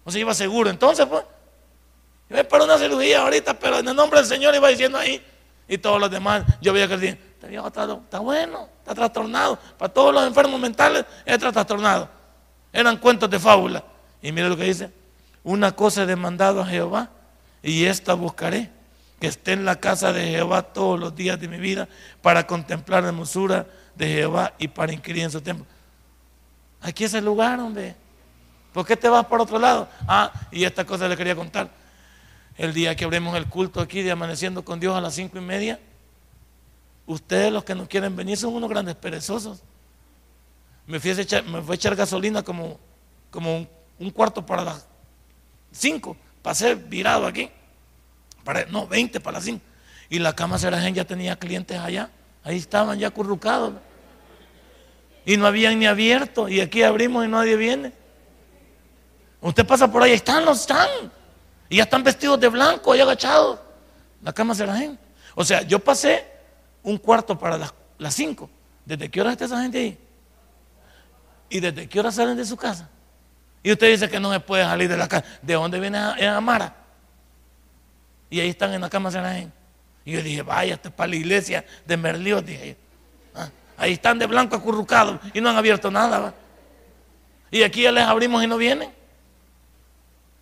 [0.05, 0.69] O sea, iba seguro.
[0.69, 1.23] Entonces, pues,
[2.29, 5.21] es para una cirugía ahorita, pero en el nombre del Señor iba diciendo ahí.
[5.67, 9.57] Y todos los demás, yo veía que el este está, está bueno, está trastornado.
[9.77, 12.07] Para todos los enfermos mentales, está trastornado.
[12.71, 13.83] Eran cuentos de fábula.
[14.21, 14.91] Y mire lo que dice:
[15.43, 17.09] Una cosa he demandado a Jehová,
[17.63, 18.69] y esta buscaré,
[19.23, 21.87] que esté en la casa de Jehová todos los días de mi vida,
[22.21, 25.65] para contemplar la hermosura de Jehová y para inquirir en su templo.
[26.81, 27.95] Aquí es el lugar, hombre.
[28.73, 29.87] ¿Por qué te vas por otro lado?
[30.09, 31.69] Ah, y esta cosa le quería contar
[32.57, 35.41] el día que abremos el culto aquí de Amaneciendo con Dios a las cinco y
[35.41, 35.79] media,
[37.05, 39.63] ustedes los que no quieren venir son unos grandes perezosos.
[40.85, 42.77] Me fui a echar, me fui a echar gasolina como,
[43.31, 43.65] como
[43.99, 44.85] un, cuarto para las
[45.71, 46.17] cinco.
[46.41, 47.49] Pasé virado aquí.
[48.69, 49.63] No, 20 para las cinco.
[50.09, 52.09] Y la cama Serajen ya tenía clientes allá.
[52.43, 53.73] Ahí estaban ya currucados.
[55.25, 56.49] Y no habían ni abierto.
[56.49, 57.93] Y aquí abrimos y nadie viene.
[59.41, 60.89] Usted pasa por ahí, están, los están.
[61.69, 63.59] Y ya están vestidos de blanco, ahí agachados.
[64.21, 65.01] La cama se la gente.
[65.35, 66.25] O sea, yo pasé
[66.83, 68.49] un cuarto para las, cinco.
[68.85, 69.97] ¿Desde qué hora está esa gente ahí?
[71.49, 72.89] ¿Y desde qué hora salen de su casa?
[73.61, 75.25] Y usted dice que no se puede salir de la casa.
[75.41, 76.82] ¿De dónde viene Amara?
[78.33, 79.51] Y ahí están en la cama gente.
[80.03, 82.75] Y yo dije, vaya, esto es para la iglesia de Merliot, dije
[83.35, 86.33] ah, ahí están de blanco acurrucados y no han abierto nada.
[87.51, 88.91] Y aquí ya les abrimos y no vienen.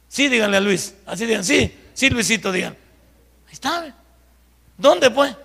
[0.07, 0.95] Sí, díganle a Luis.
[1.05, 2.77] Así digan, sí, sí, Luisito, digan.
[3.47, 3.93] Ahí está.
[4.77, 5.35] ¿Dónde pues?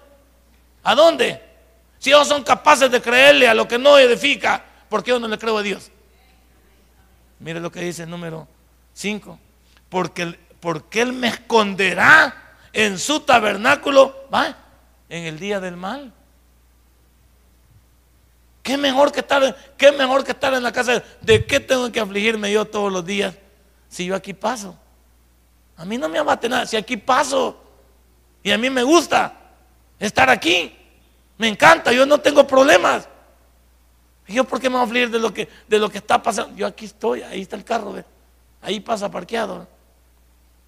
[0.84, 1.42] ¿A dónde?
[1.98, 5.26] Si ellos son capaces de creerle a lo que no edifica, ¿por qué yo no
[5.26, 5.90] le creo a Dios?
[7.40, 8.46] Mire lo que dice el número
[8.94, 9.36] 5.
[9.88, 14.56] Porque, porque Él me esconderá en su tabernáculo, ¿va?
[15.08, 16.12] En el día del mal.
[18.64, 21.04] ¿Qué mejor que estar, qué mejor que estar en la casa?
[21.20, 23.36] ¿De qué tengo que afligirme yo todos los días?
[23.88, 24.76] si yo aquí paso?
[25.76, 27.62] A mí no me abate nada, si aquí paso
[28.42, 29.34] y a mí me gusta
[30.00, 30.76] estar aquí,
[31.38, 33.08] me encanta, yo no tengo problemas.
[34.26, 36.20] ¿Y yo por qué me voy a afligir de lo que, de lo que está
[36.20, 36.56] pasando?
[36.56, 37.94] Yo aquí estoy, ahí está el carro,
[38.60, 39.75] ahí pasa parqueado.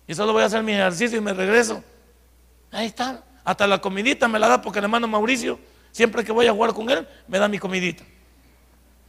[0.09, 1.85] Y solo voy a hacer mi ejercicio y me regreso.
[2.73, 3.23] Ahí está.
[3.45, 5.59] Hasta la comidita me la da porque el hermano Mauricio,
[5.93, 8.05] siempre que voy a jugar con él, me da mi comidita.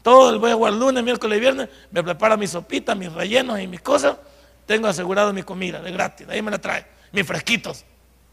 [0.04, 3.60] Todo el voy a jugar lunes, miércoles y viernes, me prepara mi sopita, mis rellenos
[3.60, 4.18] y mis cosas.
[4.66, 7.86] Tengo asegurado mi comida de gratis, ahí me la trae, mis fresquitos,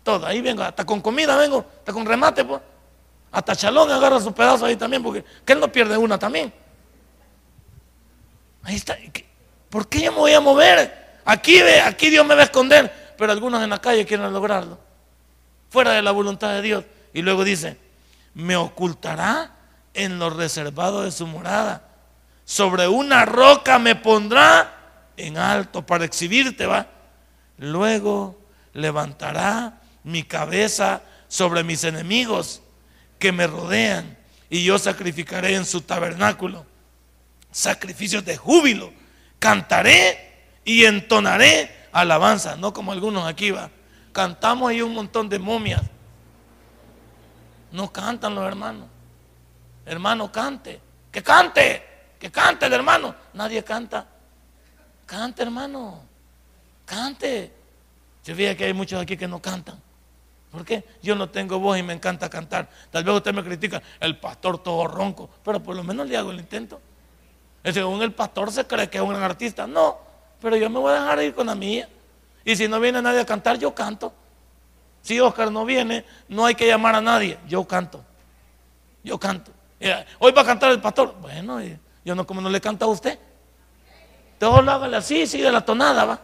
[0.03, 0.27] todo.
[0.27, 2.61] Ahí vengo, hasta con comida vengo, hasta con remate, pues.
[3.31, 6.53] Hasta Chalón agarra su pedazo ahí también, porque que él no pierde una también.
[8.63, 8.97] Ahí está.
[9.71, 11.06] ¿Por qué yo me voy a mover?
[11.27, 14.79] Aquí, aquí Dios me va a esconder, pero algunos en la calle quieren lograrlo.
[15.69, 16.85] Fuera de la voluntad de Dios.
[17.13, 17.77] Y luego dice,
[18.35, 19.57] me ocultará
[19.93, 21.83] en lo reservado de su morada.
[22.45, 24.73] Sobre una roca me pondrá
[25.17, 26.87] en alto para exhibirte, va.
[27.59, 28.39] Luego
[28.73, 32.63] levantará mi cabeza sobre mis enemigos
[33.19, 34.17] que me rodean
[34.49, 36.67] y yo sacrificaré en su tabernáculo
[37.51, 38.93] sacrificios de júbilo.
[39.39, 40.26] Cantaré
[40.67, 43.71] y entonaré alabanza, no como algunos aquí va.
[44.13, 45.81] Cantamos ahí un montón de momias.
[47.73, 48.89] No cantan los hermanos
[49.87, 51.83] hermano, cante, que cante,
[52.19, 53.15] que cante el hermano.
[53.35, 54.07] Nadie canta.
[55.07, 56.03] Cante, hermano,
[56.85, 57.53] cante.
[58.23, 59.81] Se fija que hay muchos aquí que no cantan.
[60.51, 60.85] ¿Por qué?
[61.03, 62.69] Yo no tengo voz y me encanta cantar.
[62.91, 66.33] Tal vez usted me critica, el pastor todo ronco, pero por lo menos le hago
[66.33, 66.81] el intento.
[67.65, 69.67] Según el pastor se cree que es un gran artista.
[69.67, 69.99] No,
[70.47, 71.89] pero yo me voy a dejar ir con la mía.
[72.45, 74.13] Y si no viene nadie a cantar, yo canto.
[75.03, 77.37] Si Oscar no viene, no hay que llamar a nadie.
[77.49, 78.01] Yo canto.
[79.03, 79.51] Yo canto.
[80.21, 81.17] Hoy va a cantar el pastor.
[81.21, 81.59] Bueno,
[82.05, 83.19] yo no como no le canta a usted.
[84.39, 86.21] Todo hágale así, sigue la tonada, va.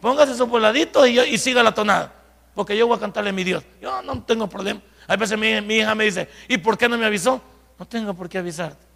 [0.00, 2.10] Póngase su voladito y, y siga la tonada.
[2.54, 3.62] Porque yo voy a cantarle a mi Dios.
[3.78, 4.80] Yo no tengo problema.
[5.06, 7.42] A veces mi, hija me dice, ¿y por qué no me avisó?
[7.78, 8.86] No tengo por qué avisarte.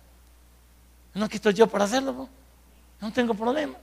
[1.12, 2.30] No aquí estoy yo para hacerlo.
[2.98, 3.74] No tengo problema.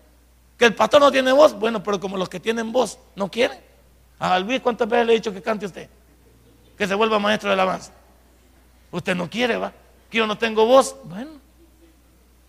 [0.60, 3.58] Que el pastor no tiene voz, bueno, pero como los que tienen voz no quieren.
[4.20, 5.90] A Luis, ¿cuántas veces le he dicho que cante usted?
[6.78, 7.94] Que se vuelva maestro de alabanza.
[8.92, 9.72] Usted no quiere, va.
[10.10, 10.98] Que yo no tengo voz.
[11.06, 11.32] Bueno,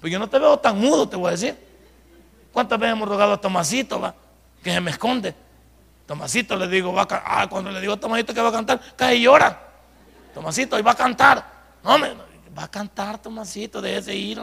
[0.01, 1.57] pues yo no te veo tan mudo, te voy a decir.
[2.53, 4.13] ¿Cuántas veces hemos rogado a Tomasito, va?
[4.61, 5.33] Que se me esconde.
[6.07, 8.81] Tomasito le digo, va a ah, cuando le digo a Tomasito que va a cantar,
[8.97, 9.57] cae y llora.
[10.35, 11.45] Tomasito, y va a cantar.
[11.85, 12.13] No, me,
[12.59, 14.43] va a cantar Tomasito, de ese ir.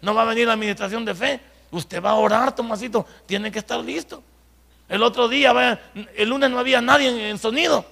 [0.00, 1.51] No va a venir la administración de fe.
[1.72, 3.04] Usted va a orar, Tomasito.
[3.26, 4.22] Tiene que estar listo.
[4.88, 5.80] El otro día,
[6.14, 7.84] el lunes no había nadie en, sonido.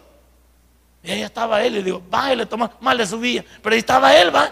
[1.02, 1.78] Y ahí estaba él.
[1.78, 2.70] Y digo, bájale, Tomás.
[2.80, 3.42] Mal le subía.
[3.62, 4.50] Pero ahí estaba él, va.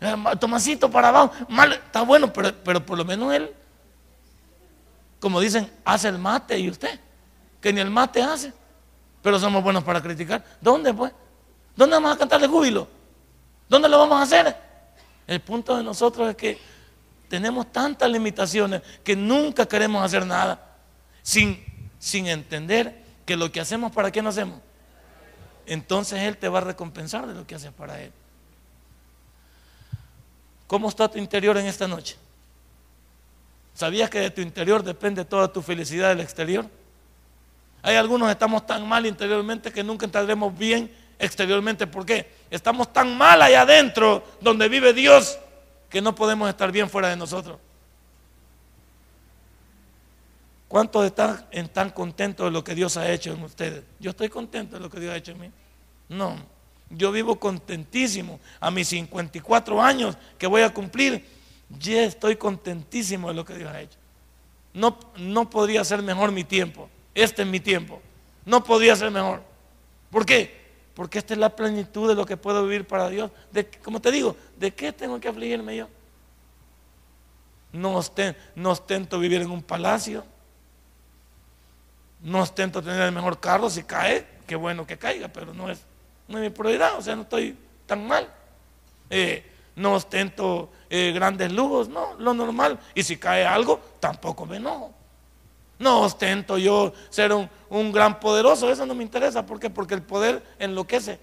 [0.00, 1.32] Eh, Tomasito para abajo.
[1.48, 3.54] Mal, está bueno, pero, pero por lo menos él,
[5.20, 6.58] como dicen, hace el mate.
[6.58, 6.98] ¿Y usted?
[7.60, 8.52] Que ni el mate hace.
[9.22, 10.44] Pero somos buenos para criticar.
[10.60, 11.12] ¿Dónde, pues?
[11.76, 12.88] ¿Dónde vamos a cantar de júbilo?
[13.68, 14.56] ¿Dónde lo vamos a hacer?
[15.28, 16.75] El punto de nosotros es que
[17.28, 20.76] tenemos tantas limitaciones que nunca queremos hacer nada
[21.22, 21.64] sin,
[21.98, 24.60] sin entender que lo que hacemos, ¿para qué no hacemos?
[25.66, 28.12] Entonces Él te va a recompensar de lo que haces para Él.
[30.66, 32.16] ¿Cómo está tu interior en esta noche?
[33.74, 36.66] ¿Sabías que de tu interior depende toda tu felicidad del exterior?
[37.82, 41.86] Hay algunos que estamos tan mal interiormente que nunca entraremos bien exteriormente.
[41.86, 42.30] ¿Por qué?
[42.50, 45.38] Estamos tan mal allá adentro donde vive Dios
[45.96, 47.56] que no podemos estar bien fuera de nosotros.
[50.68, 53.82] ¿Cuántos están, tan contentos de lo que Dios ha hecho en ustedes?
[53.98, 55.50] Yo estoy contento de lo que Dios ha hecho en mí.
[56.10, 56.36] No,
[56.90, 58.40] yo vivo contentísimo.
[58.60, 61.24] A mis 54 años que voy a cumplir,
[61.70, 63.98] ya estoy contentísimo de lo que Dios ha hecho.
[64.74, 66.90] No, no podría ser mejor mi tiempo.
[67.14, 68.02] Este es mi tiempo.
[68.44, 69.42] No podría ser mejor.
[70.10, 70.65] ¿Por qué?
[70.96, 73.30] Porque esta es la plenitud de lo que puedo vivir para Dios.
[73.52, 75.88] De, como te digo, ¿de qué tengo que afligirme yo?
[77.70, 80.24] No, ostento vivir en un palacio.
[82.22, 83.68] No ostento tener el mejor carro.
[83.68, 85.84] Si cae, qué bueno que caiga, pero no es,
[86.28, 86.96] no es mi prioridad.
[86.96, 88.26] O sea, no estoy tan mal.
[89.10, 89.44] Eh,
[89.74, 92.80] no ostento eh, grandes lujos, no, lo normal.
[92.94, 94.94] Y si cae algo, tampoco me enojo.
[95.78, 99.44] No ostento yo ser un, gran poderoso, eso no me interesa.
[99.44, 99.68] ¿Por qué?
[99.68, 101.18] Porque el poder enloquece.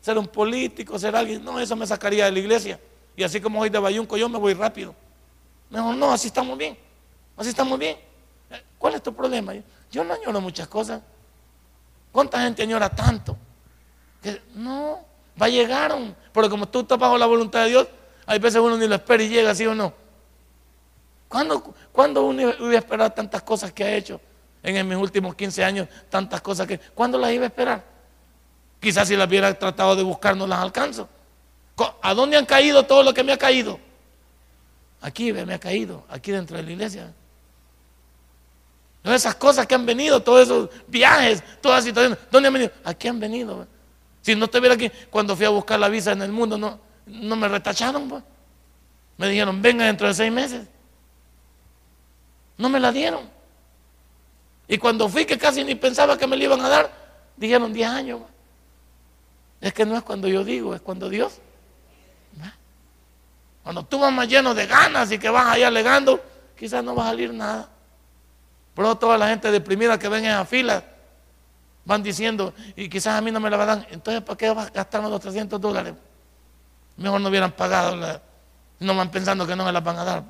[0.00, 2.80] Ser un político, ser alguien, no, eso me sacaría de la iglesia.
[3.16, 4.94] Y así como hoy de Bayunco, yo me voy rápido.
[5.70, 6.76] Mejor no, así estamos bien.
[7.36, 7.96] Así estamos bien.
[8.78, 9.54] ¿Cuál es tu problema?
[9.90, 11.00] Yo no añoro muchas cosas.
[12.12, 13.36] ¿Cuánta gente añora tanto?
[14.22, 15.00] Que no,
[15.40, 15.96] va a llegar.
[16.32, 17.88] Pero como tú estás bajo la voluntad de Dios,
[18.26, 19.92] hay veces uno ni lo espera y llega, ¿sí o no?
[21.28, 24.20] ¿Cuándo, uno iba a esperar tantas cosas que ha hecho
[24.62, 25.88] en mis últimos 15 años?
[26.08, 26.78] Tantas cosas que...
[26.78, 27.84] ¿Cuándo las iba a esperar?
[28.80, 31.08] Quizás si las hubiera tratado de buscar no las alcanzo.
[32.02, 33.78] ¿A dónde han caído todo lo que me ha caído?
[35.00, 37.12] Aquí me ha caído, aquí dentro de la iglesia.
[39.02, 42.72] Todas esas cosas que han venido, todos esos viajes, todas las situaciones, ¿dónde han venido?
[42.84, 43.66] Aquí han venido.
[44.22, 47.36] Si no estuviera aquí, cuando fui a buscar la visa en el mundo, no, no
[47.36, 48.08] me retacharon.
[48.08, 48.24] Pues.
[49.16, 50.66] Me dijeron, venga dentro de seis meses.
[52.58, 53.28] No me la dieron.
[54.66, 56.90] Y cuando fui, que casi ni pensaba que me la iban a dar,
[57.36, 58.20] dijeron 10 años.
[59.60, 61.40] Es que no es cuando yo digo, es cuando Dios.
[63.62, 66.22] Cuando tú vas más lleno de ganas y que vas ahí alegando,
[66.58, 67.68] quizás no va a salir nada.
[68.74, 70.82] Pero toda la gente deprimida que ven en la fila
[71.84, 73.88] van diciendo, y quizás a mí no me la van a dar.
[73.90, 75.94] Entonces, ¿para qué vas a gastarme los 300 dólares?
[76.96, 78.20] Mejor no hubieran pagado,
[78.80, 80.24] no van pensando que no me las van a dar.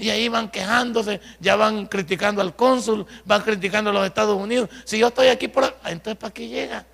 [0.00, 4.70] Y ahí van quejándose, ya van criticando al cónsul, van criticando a los Estados Unidos.
[4.84, 5.64] Si yo estoy aquí por...
[5.84, 6.86] Entonces, ¿para qué llega?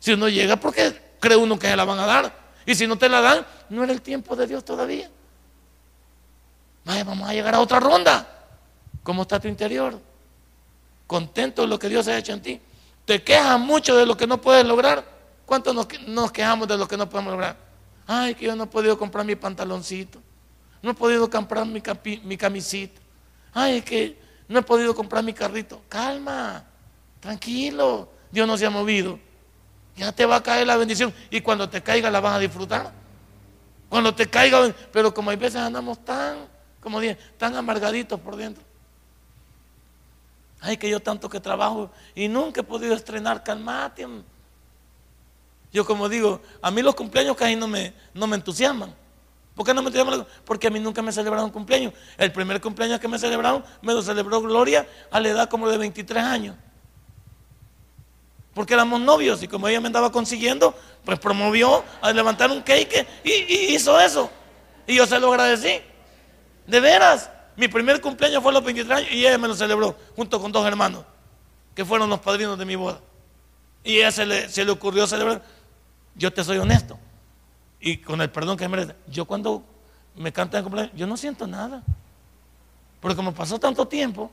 [0.00, 2.36] Si uno llega, ¿por qué cree uno que se la van a dar?
[2.66, 5.08] Y si no te la dan, no era el tiempo de Dios todavía.
[6.84, 8.26] Vaya, vamos a llegar a otra ronda.
[9.04, 10.00] ¿Cómo está tu interior?
[11.06, 12.60] ¿Contento de lo que Dios ha hecho en ti?
[13.04, 15.04] ¿Te quejas mucho de lo que no puedes lograr?
[15.46, 17.56] ¿Cuánto nos, nos quejamos de lo que no podemos lograr?
[18.08, 20.20] Ay, que yo no he podido comprar mi pantaloncito.
[20.82, 21.82] No he podido comprar mi,
[22.24, 23.00] mi camisita.
[23.54, 24.18] Ay, es que
[24.48, 25.80] no he podido comprar mi carrito.
[25.88, 26.64] Calma,
[27.20, 28.08] tranquilo.
[28.30, 29.18] Dios no se ha movido.
[29.96, 31.14] Ya te va a caer la bendición.
[31.30, 32.92] Y cuando te caiga la vas a disfrutar.
[33.88, 36.48] Cuando te caiga, pero como hay veces andamos tan,
[36.80, 38.64] como dije, tan amargaditos por dentro.
[40.60, 44.06] Ay, que yo tanto que trabajo y nunca he podido estrenar, calmate.
[45.72, 48.94] Yo como digo, a mí los cumpleaños casi no me, no me entusiasman.
[49.54, 50.26] ¿Por qué no me entusiasman?
[50.44, 51.92] Porque a mí nunca me celebraron cumpleaños.
[52.16, 55.76] El primer cumpleaños que me celebraron, me lo celebró Gloria a la edad como de
[55.76, 56.56] 23 años.
[58.54, 60.74] Porque éramos novios y como ella me andaba consiguiendo,
[61.04, 64.30] pues promovió a levantar un cake y, y hizo eso.
[64.86, 65.80] Y yo se lo agradecí.
[66.66, 67.30] De veras.
[67.56, 70.50] Mi primer cumpleaños fue a los 23 años y ella me lo celebró junto con
[70.50, 71.04] dos hermanos
[71.74, 73.00] que fueron los padrinos de mi boda.
[73.84, 75.42] Y ella se le, se le ocurrió celebrar.
[76.14, 76.98] Yo te soy honesto.
[77.84, 78.94] Y con el perdón que me merece.
[79.08, 79.64] Yo cuando
[80.14, 81.82] me cantan el cumpleaños, yo no siento nada.
[83.00, 84.30] Porque como pasó tanto tiempo,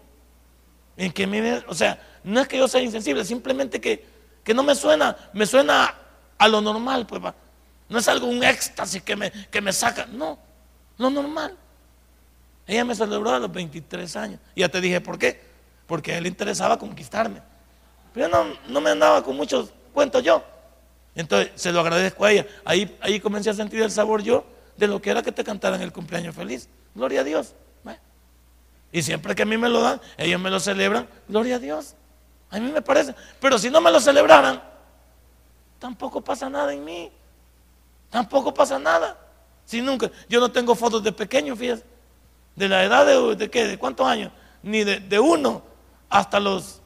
[0.95, 4.05] en que me, o sea, no es que yo sea insensible, simplemente que,
[4.43, 5.95] que no me suena, me suena
[6.37, 7.21] a lo normal, pues.
[7.89, 10.37] No es algo, un éxtasis que me, que me saca, no,
[10.99, 11.57] lo normal.
[12.67, 14.39] Ella me celebró a los 23 años.
[14.53, 15.41] Y ya te dije por qué.
[15.87, 17.41] Porque a él le interesaba conquistarme.
[18.13, 20.43] Pero yo no, no me andaba con muchos cuentos yo.
[21.15, 22.47] Entonces se lo agradezco a ella.
[22.65, 24.45] Ahí, ahí comencé a sentir el sabor yo
[24.77, 26.69] de lo que era que te cantaran el cumpleaños feliz.
[26.95, 27.53] Gloria a Dios.
[28.91, 31.07] Y siempre que a mí me lo dan, ellos me lo celebran.
[31.27, 31.95] Gloria a Dios.
[32.49, 33.13] A mí me parece.
[33.39, 34.61] Pero si no me lo celebraran,
[35.77, 37.11] tampoco pasa nada en mí.
[38.09, 39.17] Tampoco pasa nada.
[39.65, 41.83] Si nunca, yo no tengo fotos de pequeño, fíjate.
[42.55, 44.31] De la edad de, de qué, de cuántos años,
[44.63, 45.61] ni de, de uno
[46.09, 46.81] hasta los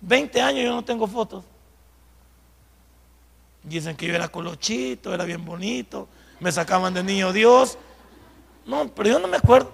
[0.00, 1.44] 20 años yo no tengo fotos.
[3.62, 6.08] Dicen que yo era colochito, era bien bonito,
[6.40, 7.78] me sacaban de niño Dios.
[8.66, 9.72] No, pero yo no me acuerdo.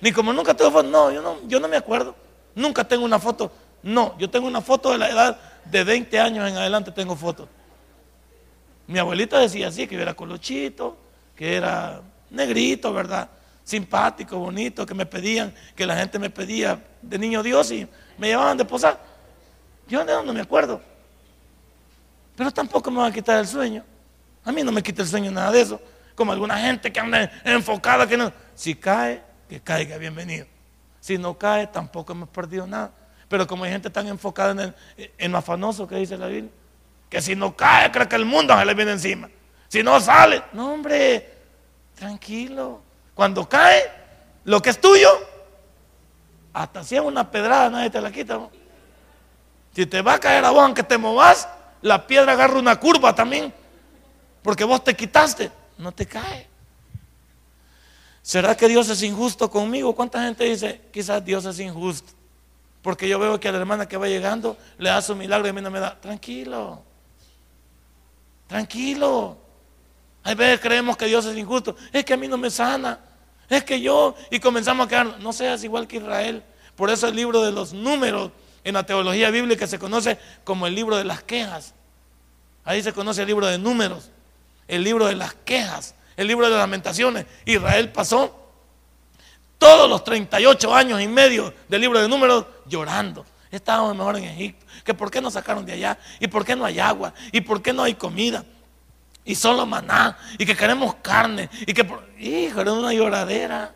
[0.00, 2.14] Ni como nunca tengo fotos, no, yo no, yo no me acuerdo.
[2.54, 3.52] Nunca tengo una foto.
[3.82, 7.48] No, yo tengo una foto de la edad de 20 años en adelante tengo fotos.
[8.86, 10.96] Mi abuelita decía así, que yo era colochito,
[11.36, 13.28] que era negrito, ¿verdad?
[13.70, 17.86] simpático, bonito, que me pedían, que la gente me pedía de niño Dios y
[18.18, 19.00] me llevaban de posar.
[19.86, 20.80] Yo no me acuerdo.
[22.40, 23.84] Pero tampoco me va a quitar el sueño.
[24.46, 25.78] A mí no me quita el sueño nada de eso.
[26.14, 28.32] Como alguna gente que anda enfocada, que no.
[28.54, 30.46] Si cae, que caiga, bienvenido.
[31.00, 32.92] Si no cae, tampoco hemos perdido nada.
[33.28, 34.74] Pero como hay gente tan enfocada en,
[35.18, 36.50] en lo afanoso que dice la Biblia,
[37.10, 39.28] que si no cae, cree que el mundo se le viene encima.
[39.68, 41.34] Si no sale, no, hombre,
[41.94, 42.80] tranquilo.
[43.14, 43.82] Cuando cae
[44.44, 45.10] lo que es tuyo,
[46.54, 48.40] hasta si es una pedrada, nadie te la quita.
[49.74, 51.46] Si te va a caer a vos, aunque te movas,
[51.82, 53.52] la piedra agarra una curva también.
[54.42, 56.48] Porque vos te quitaste, no te cae.
[58.22, 59.94] ¿Será que Dios es injusto conmigo?
[59.94, 62.12] ¿Cuánta gente dice, quizás Dios es injusto?
[62.82, 65.50] Porque yo veo que a la hermana que va llegando le da su milagro y
[65.50, 66.00] a mí no me da.
[66.00, 66.82] Tranquilo,
[68.46, 69.36] tranquilo.
[70.22, 71.76] Hay veces creemos que Dios es injusto.
[71.92, 72.98] Es que a mí no me sana
[73.50, 76.42] es que yo, y comenzamos a quedar, no seas igual que Israel.
[76.76, 78.30] Por eso el libro de los números
[78.64, 81.74] en la teología bíblica se conoce como el libro de las quejas.
[82.64, 84.10] Ahí se conoce el libro de números,
[84.68, 87.26] el libro de las quejas, el libro de lamentaciones.
[87.44, 88.52] Israel pasó
[89.58, 93.24] todos los 38 años y medio del libro de números llorando.
[93.50, 94.66] Estábamos mejor en Egipto.
[94.84, 95.98] Que por qué nos sacaron de allá?
[96.20, 97.12] ¿Y por qué no hay agua?
[97.32, 98.44] ¿Y por qué no hay comida?
[99.24, 101.86] y solo maná, y que queremos carne, y que,
[102.18, 103.74] hijo, era una lloradera.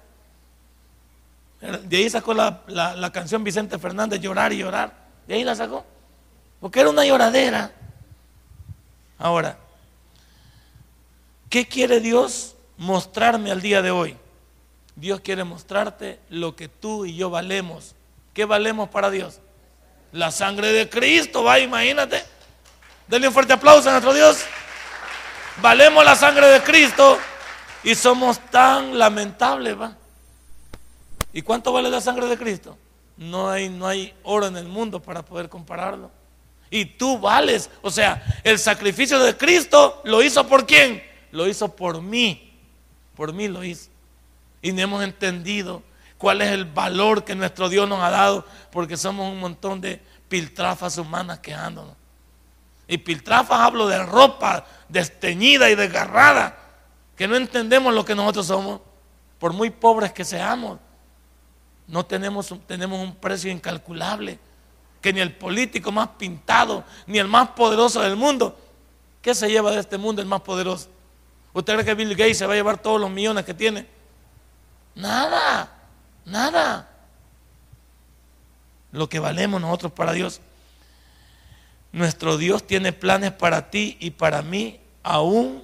[1.94, 4.92] De ahí sacó la, canción Vicente Fernández, llorar y llorar.
[5.28, 5.86] De ahí la sacó.
[6.58, 7.70] Porque era una lloradera.
[9.16, 9.56] Ahora,
[11.48, 14.16] ¿qué quiere Dios mostrarme al día de hoy?
[14.96, 17.94] Dios quiere mostrarte lo que tú y yo valemos.
[18.32, 19.38] ¿Qué valemos para Dios?
[20.10, 22.24] La sangre de Cristo, va, imagínate.
[23.06, 24.44] Denle un fuerte aplauso a nuestro Dios
[25.62, 27.20] valemos la sangre de Cristo
[27.84, 29.96] y somos tan lamentables, ¿va?
[31.34, 32.78] ¿Y cuánto vale la sangre de Cristo?
[33.16, 36.10] No hay, no hay oro en el mundo para poder compararlo.
[36.70, 41.02] Y tú vales, o sea, el sacrificio de Cristo lo hizo por quién?
[41.32, 42.56] Lo hizo por mí.
[43.16, 43.90] Por mí lo hizo.
[44.62, 45.82] Y no hemos entendido
[46.18, 50.00] cuál es el valor que nuestro Dios nos ha dado, porque somos un montón de
[50.28, 51.96] piltrafas humanas quejándonos.
[52.86, 56.56] Y piltrafas hablo de ropa desteñida y desgarrada,
[57.16, 58.80] que no entendemos lo que nosotros somos,
[59.40, 60.78] por muy pobres que seamos.
[61.86, 64.38] No tenemos, tenemos un precio incalculable,
[65.00, 68.58] que ni el político más pintado, ni el más poderoso del mundo,
[69.20, 70.88] ¿qué se lleva de este mundo el más poderoso?
[71.52, 73.86] ¿Usted cree que Bill Gates se va a llevar todos los millones que tiene?
[74.94, 75.72] Nada,
[76.24, 76.88] nada.
[78.92, 80.40] Lo que valemos nosotros para Dios
[81.94, 85.62] nuestro Dios tiene planes para ti y para mí, aún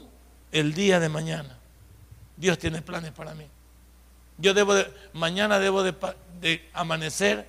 [0.52, 1.58] el día de mañana.
[2.36, 3.46] Dios tiene planes para mí.
[4.41, 5.95] Yo debo de, mañana debo de,
[6.41, 7.47] de amanecer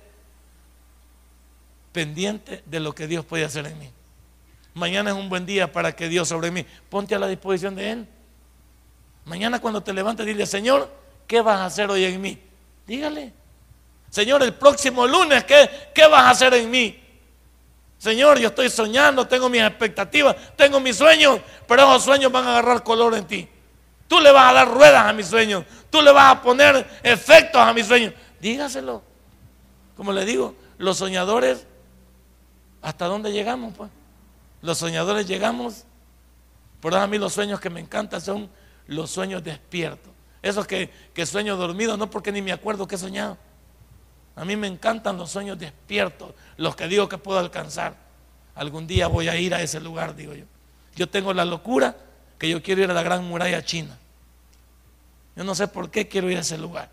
[1.92, 3.90] pendiente de lo que Dios puede hacer en mí.
[4.74, 6.64] Mañana es un buen día para que Dios sobre mí.
[6.88, 8.08] Ponte a la disposición de Él.
[9.24, 10.90] Mañana cuando te levantes, dile, Señor,
[11.26, 12.38] ¿qué vas a hacer hoy en mí?
[12.86, 13.32] Dígale.
[14.10, 16.98] Señor, el próximo lunes, ¿qué, qué vas a hacer en mí?
[17.98, 22.50] Señor, yo estoy soñando, tengo mis expectativas, tengo mis sueños, pero esos sueños van a
[22.50, 23.48] agarrar color en ti.
[24.12, 27.58] Tú le vas a dar ruedas a mis sueños, tú le vas a poner efectos
[27.58, 28.12] a mis sueños.
[28.42, 29.02] Dígaselo.
[29.96, 31.66] Como le digo, los soñadores,
[32.82, 33.72] ¿hasta dónde llegamos?
[33.74, 33.90] Pues?
[34.60, 35.86] Los soñadores llegamos,
[36.78, 38.50] por eso a mí los sueños que me encantan son
[38.86, 40.12] los sueños despiertos.
[40.42, 43.38] Esos que, que sueño dormido, no porque ni me acuerdo que he soñado.
[44.36, 47.96] A mí me encantan los sueños despiertos, los que digo que puedo alcanzar.
[48.56, 50.44] Algún día voy a ir a ese lugar, digo yo.
[50.96, 51.96] Yo tengo la locura
[52.38, 53.98] que yo quiero ir a la gran muralla china.
[55.36, 56.90] Yo no sé por qué quiero ir a ese lugar.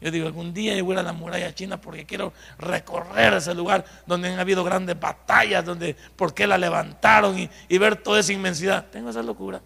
[0.00, 3.84] Yo digo, algún día yo voy a la muralla china porque quiero recorrer ese lugar
[4.06, 8.84] donde han habido grandes batallas, donde por qué la levantaron y, ver toda esa inmensidad.
[8.90, 9.62] Tengo esa locura.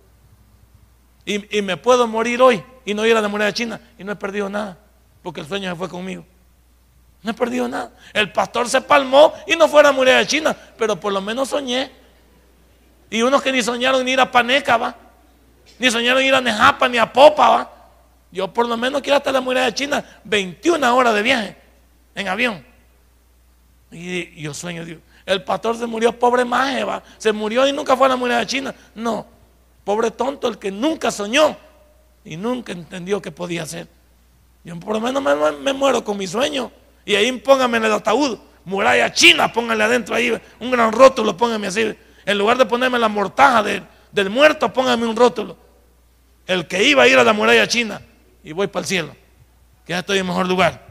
[1.24, 4.16] Y, me puedo morir hoy y no ir a la muralla china y no he
[4.16, 4.78] perdido nada
[5.22, 6.24] porque el sueño se fue conmigo.
[7.22, 7.90] No he perdido nada.
[8.12, 11.48] El pastor se palmó y no fue a la muralla china, pero por lo menos
[11.48, 11.90] soñé.
[13.10, 14.94] Y unos que ni soñaron ni ir a Paneca, va.
[15.80, 17.77] Ni soñaron ir a Nejapa ni a Popa, va.
[18.30, 21.56] Yo por lo menos quiero hasta la muralla china 21 horas de viaje
[22.14, 22.64] en avión.
[23.90, 25.00] Y, yo sueño, Dios.
[25.24, 27.02] El pastor se murió pobre maje, va.
[27.16, 28.74] Se murió y nunca fue a la muralla china.
[28.94, 29.26] No.
[29.84, 31.56] Pobre tonto el que nunca soñó
[32.24, 33.88] y nunca entendió qué podía hacer.
[34.64, 35.22] Yo por lo menos
[35.60, 36.70] me, muero con mi sueño.
[37.06, 41.68] Y ahí póngame en el ataúd, muralla china, póngale adentro ahí, un gran rótulo, póngame
[41.68, 41.94] así.
[42.26, 43.62] En lugar de ponerme la mortaja
[44.12, 45.56] del muerto, póngame un rótulo.
[46.46, 48.02] El que iba a ir a la muralla china
[48.48, 49.14] y voy para el cielo,
[49.84, 50.82] que ya estoy en mejor lugar.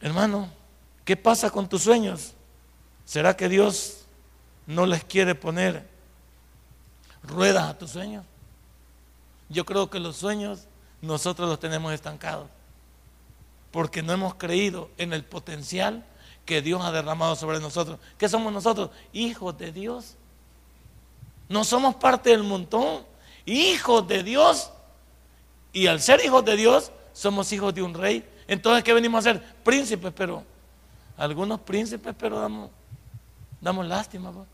[0.00, 0.50] Hermano,
[1.04, 2.32] ¿qué pasa con tus sueños?
[3.04, 4.06] ¿Será que Dios
[4.66, 5.88] no les quiere poner
[7.22, 8.24] ruedas a tus sueños?
[9.48, 10.66] Yo creo que los sueños
[11.02, 12.50] nosotros los tenemos estancados
[13.70, 16.04] porque no hemos creído en el potencial
[16.44, 18.00] que Dios ha derramado sobre nosotros.
[18.18, 18.90] ¿Qué somos nosotros?
[19.12, 20.16] Hijos de Dios.
[21.48, 23.06] No somos parte del montón,
[23.52, 24.70] hijos de Dios.
[25.72, 28.28] Y al ser hijos de Dios, somos hijos de un rey.
[28.46, 29.42] Entonces, ¿qué venimos a ser?
[29.62, 30.44] Príncipes, pero
[31.16, 32.70] algunos príncipes, pero damos,
[33.60, 34.32] damos lástima.
[34.32, 34.46] Pues.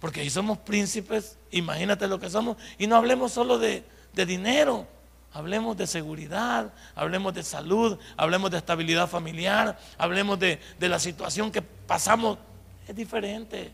[0.00, 2.56] Porque ahí somos príncipes, imagínate lo que somos.
[2.78, 4.86] Y no hablemos solo de, de dinero,
[5.34, 11.62] Hablemos de seguridad, hablemos de salud, hablemos de estabilidad familiar, hablemos de, la situación que
[11.62, 12.38] pasamos.
[12.86, 13.72] Es diferente.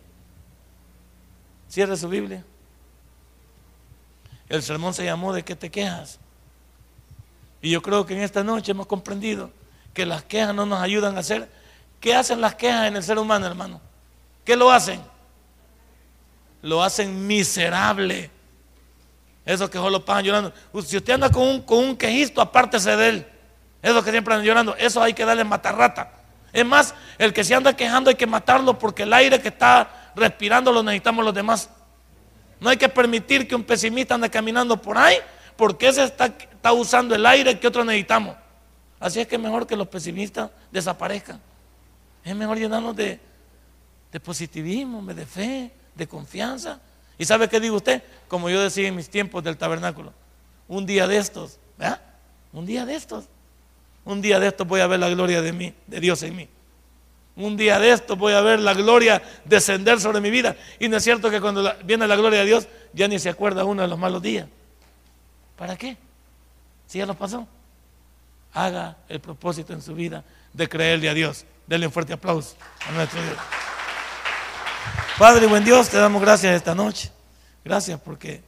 [1.69, 2.45] Cierre su Biblia.
[4.49, 6.19] El sermón se llamó ¿De qué te quejas?
[7.61, 9.51] Y yo creo que en esta noche hemos comprendido
[9.93, 11.51] que las quejas no nos ayudan a hacer.
[12.01, 13.81] ¿Qué hacen las quejas en el ser humano, hermano?
[14.45, 15.01] ¿Qué lo hacen?
[16.63, 18.31] Lo hacen miserable.
[19.45, 20.53] Esos que solo pasan llorando.
[20.85, 23.27] Si usted anda con un, con un quejisto, apártese de él.
[23.83, 26.13] Esos que siempre andan llorando, eso hay que darle matarrata.
[26.53, 30.13] Es más, el que se anda quejando hay que matarlo porque el aire que está
[30.15, 31.71] respirando lo necesitamos los demás.
[32.61, 35.17] No hay que permitir que un pesimista ande caminando por ahí
[35.57, 38.37] porque ese está, usando el aire que otros necesitamos.
[39.01, 41.41] Así es que es mejor que los pesimistas desaparezcan.
[42.25, 43.21] Es mejor llenarnos de,
[44.13, 46.81] de positivismo, de fe, de confianza.
[47.17, 48.03] ¿Y sabe qué digo usted?
[48.29, 50.13] Como yo decía en mis tiempos del tabernáculo.
[50.69, 52.01] Un día de estos, ¿verdad?
[52.53, 53.25] Un día de estos.
[54.05, 56.49] Un día de estos voy a ver la gloria de mí, de Dios en mí.
[57.39, 60.57] Un día de estos voy a ver la gloria descender sobre mi vida.
[60.79, 63.65] Y no es cierto que cuando viene la gloria de Dios, ya ni se acuerda
[63.65, 64.49] uno de los malos días.
[65.57, 65.97] ¿Para qué?
[66.87, 67.47] Si ya lo pasó.
[68.53, 71.47] Haga el propósito en su vida de creerle a Dios.
[71.67, 73.37] Denle un fuerte aplauso a nuestro Dios.
[75.17, 77.11] Padre, buen Dios, te damos gracias esta noche.
[77.65, 78.43] Gracias porque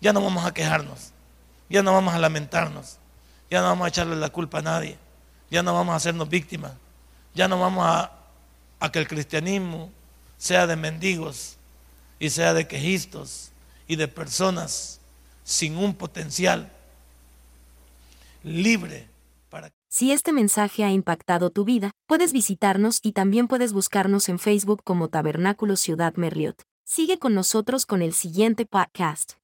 [0.00, 1.12] ya no vamos a quejarnos,
[1.70, 2.98] ya no vamos a lamentarnos,
[3.50, 4.98] ya no vamos a echarle la culpa a nadie,
[5.50, 6.72] ya no vamos a hacernos víctimas,
[7.34, 8.10] ya no vamos a,
[8.80, 9.90] a que el cristianismo
[10.36, 11.56] sea de mendigos
[12.18, 13.50] y sea de quejistos
[13.86, 15.00] y de personas
[15.44, 16.70] sin un potencial
[18.42, 19.08] libre
[19.96, 24.82] si este mensaje ha impactado tu vida, puedes visitarnos y también puedes buscarnos en Facebook
[24.82, 26.62] como Tabernáculo Ciudad Merliot.
[26.84, 29.34] Sigue con nosotros con el siguiente podcast.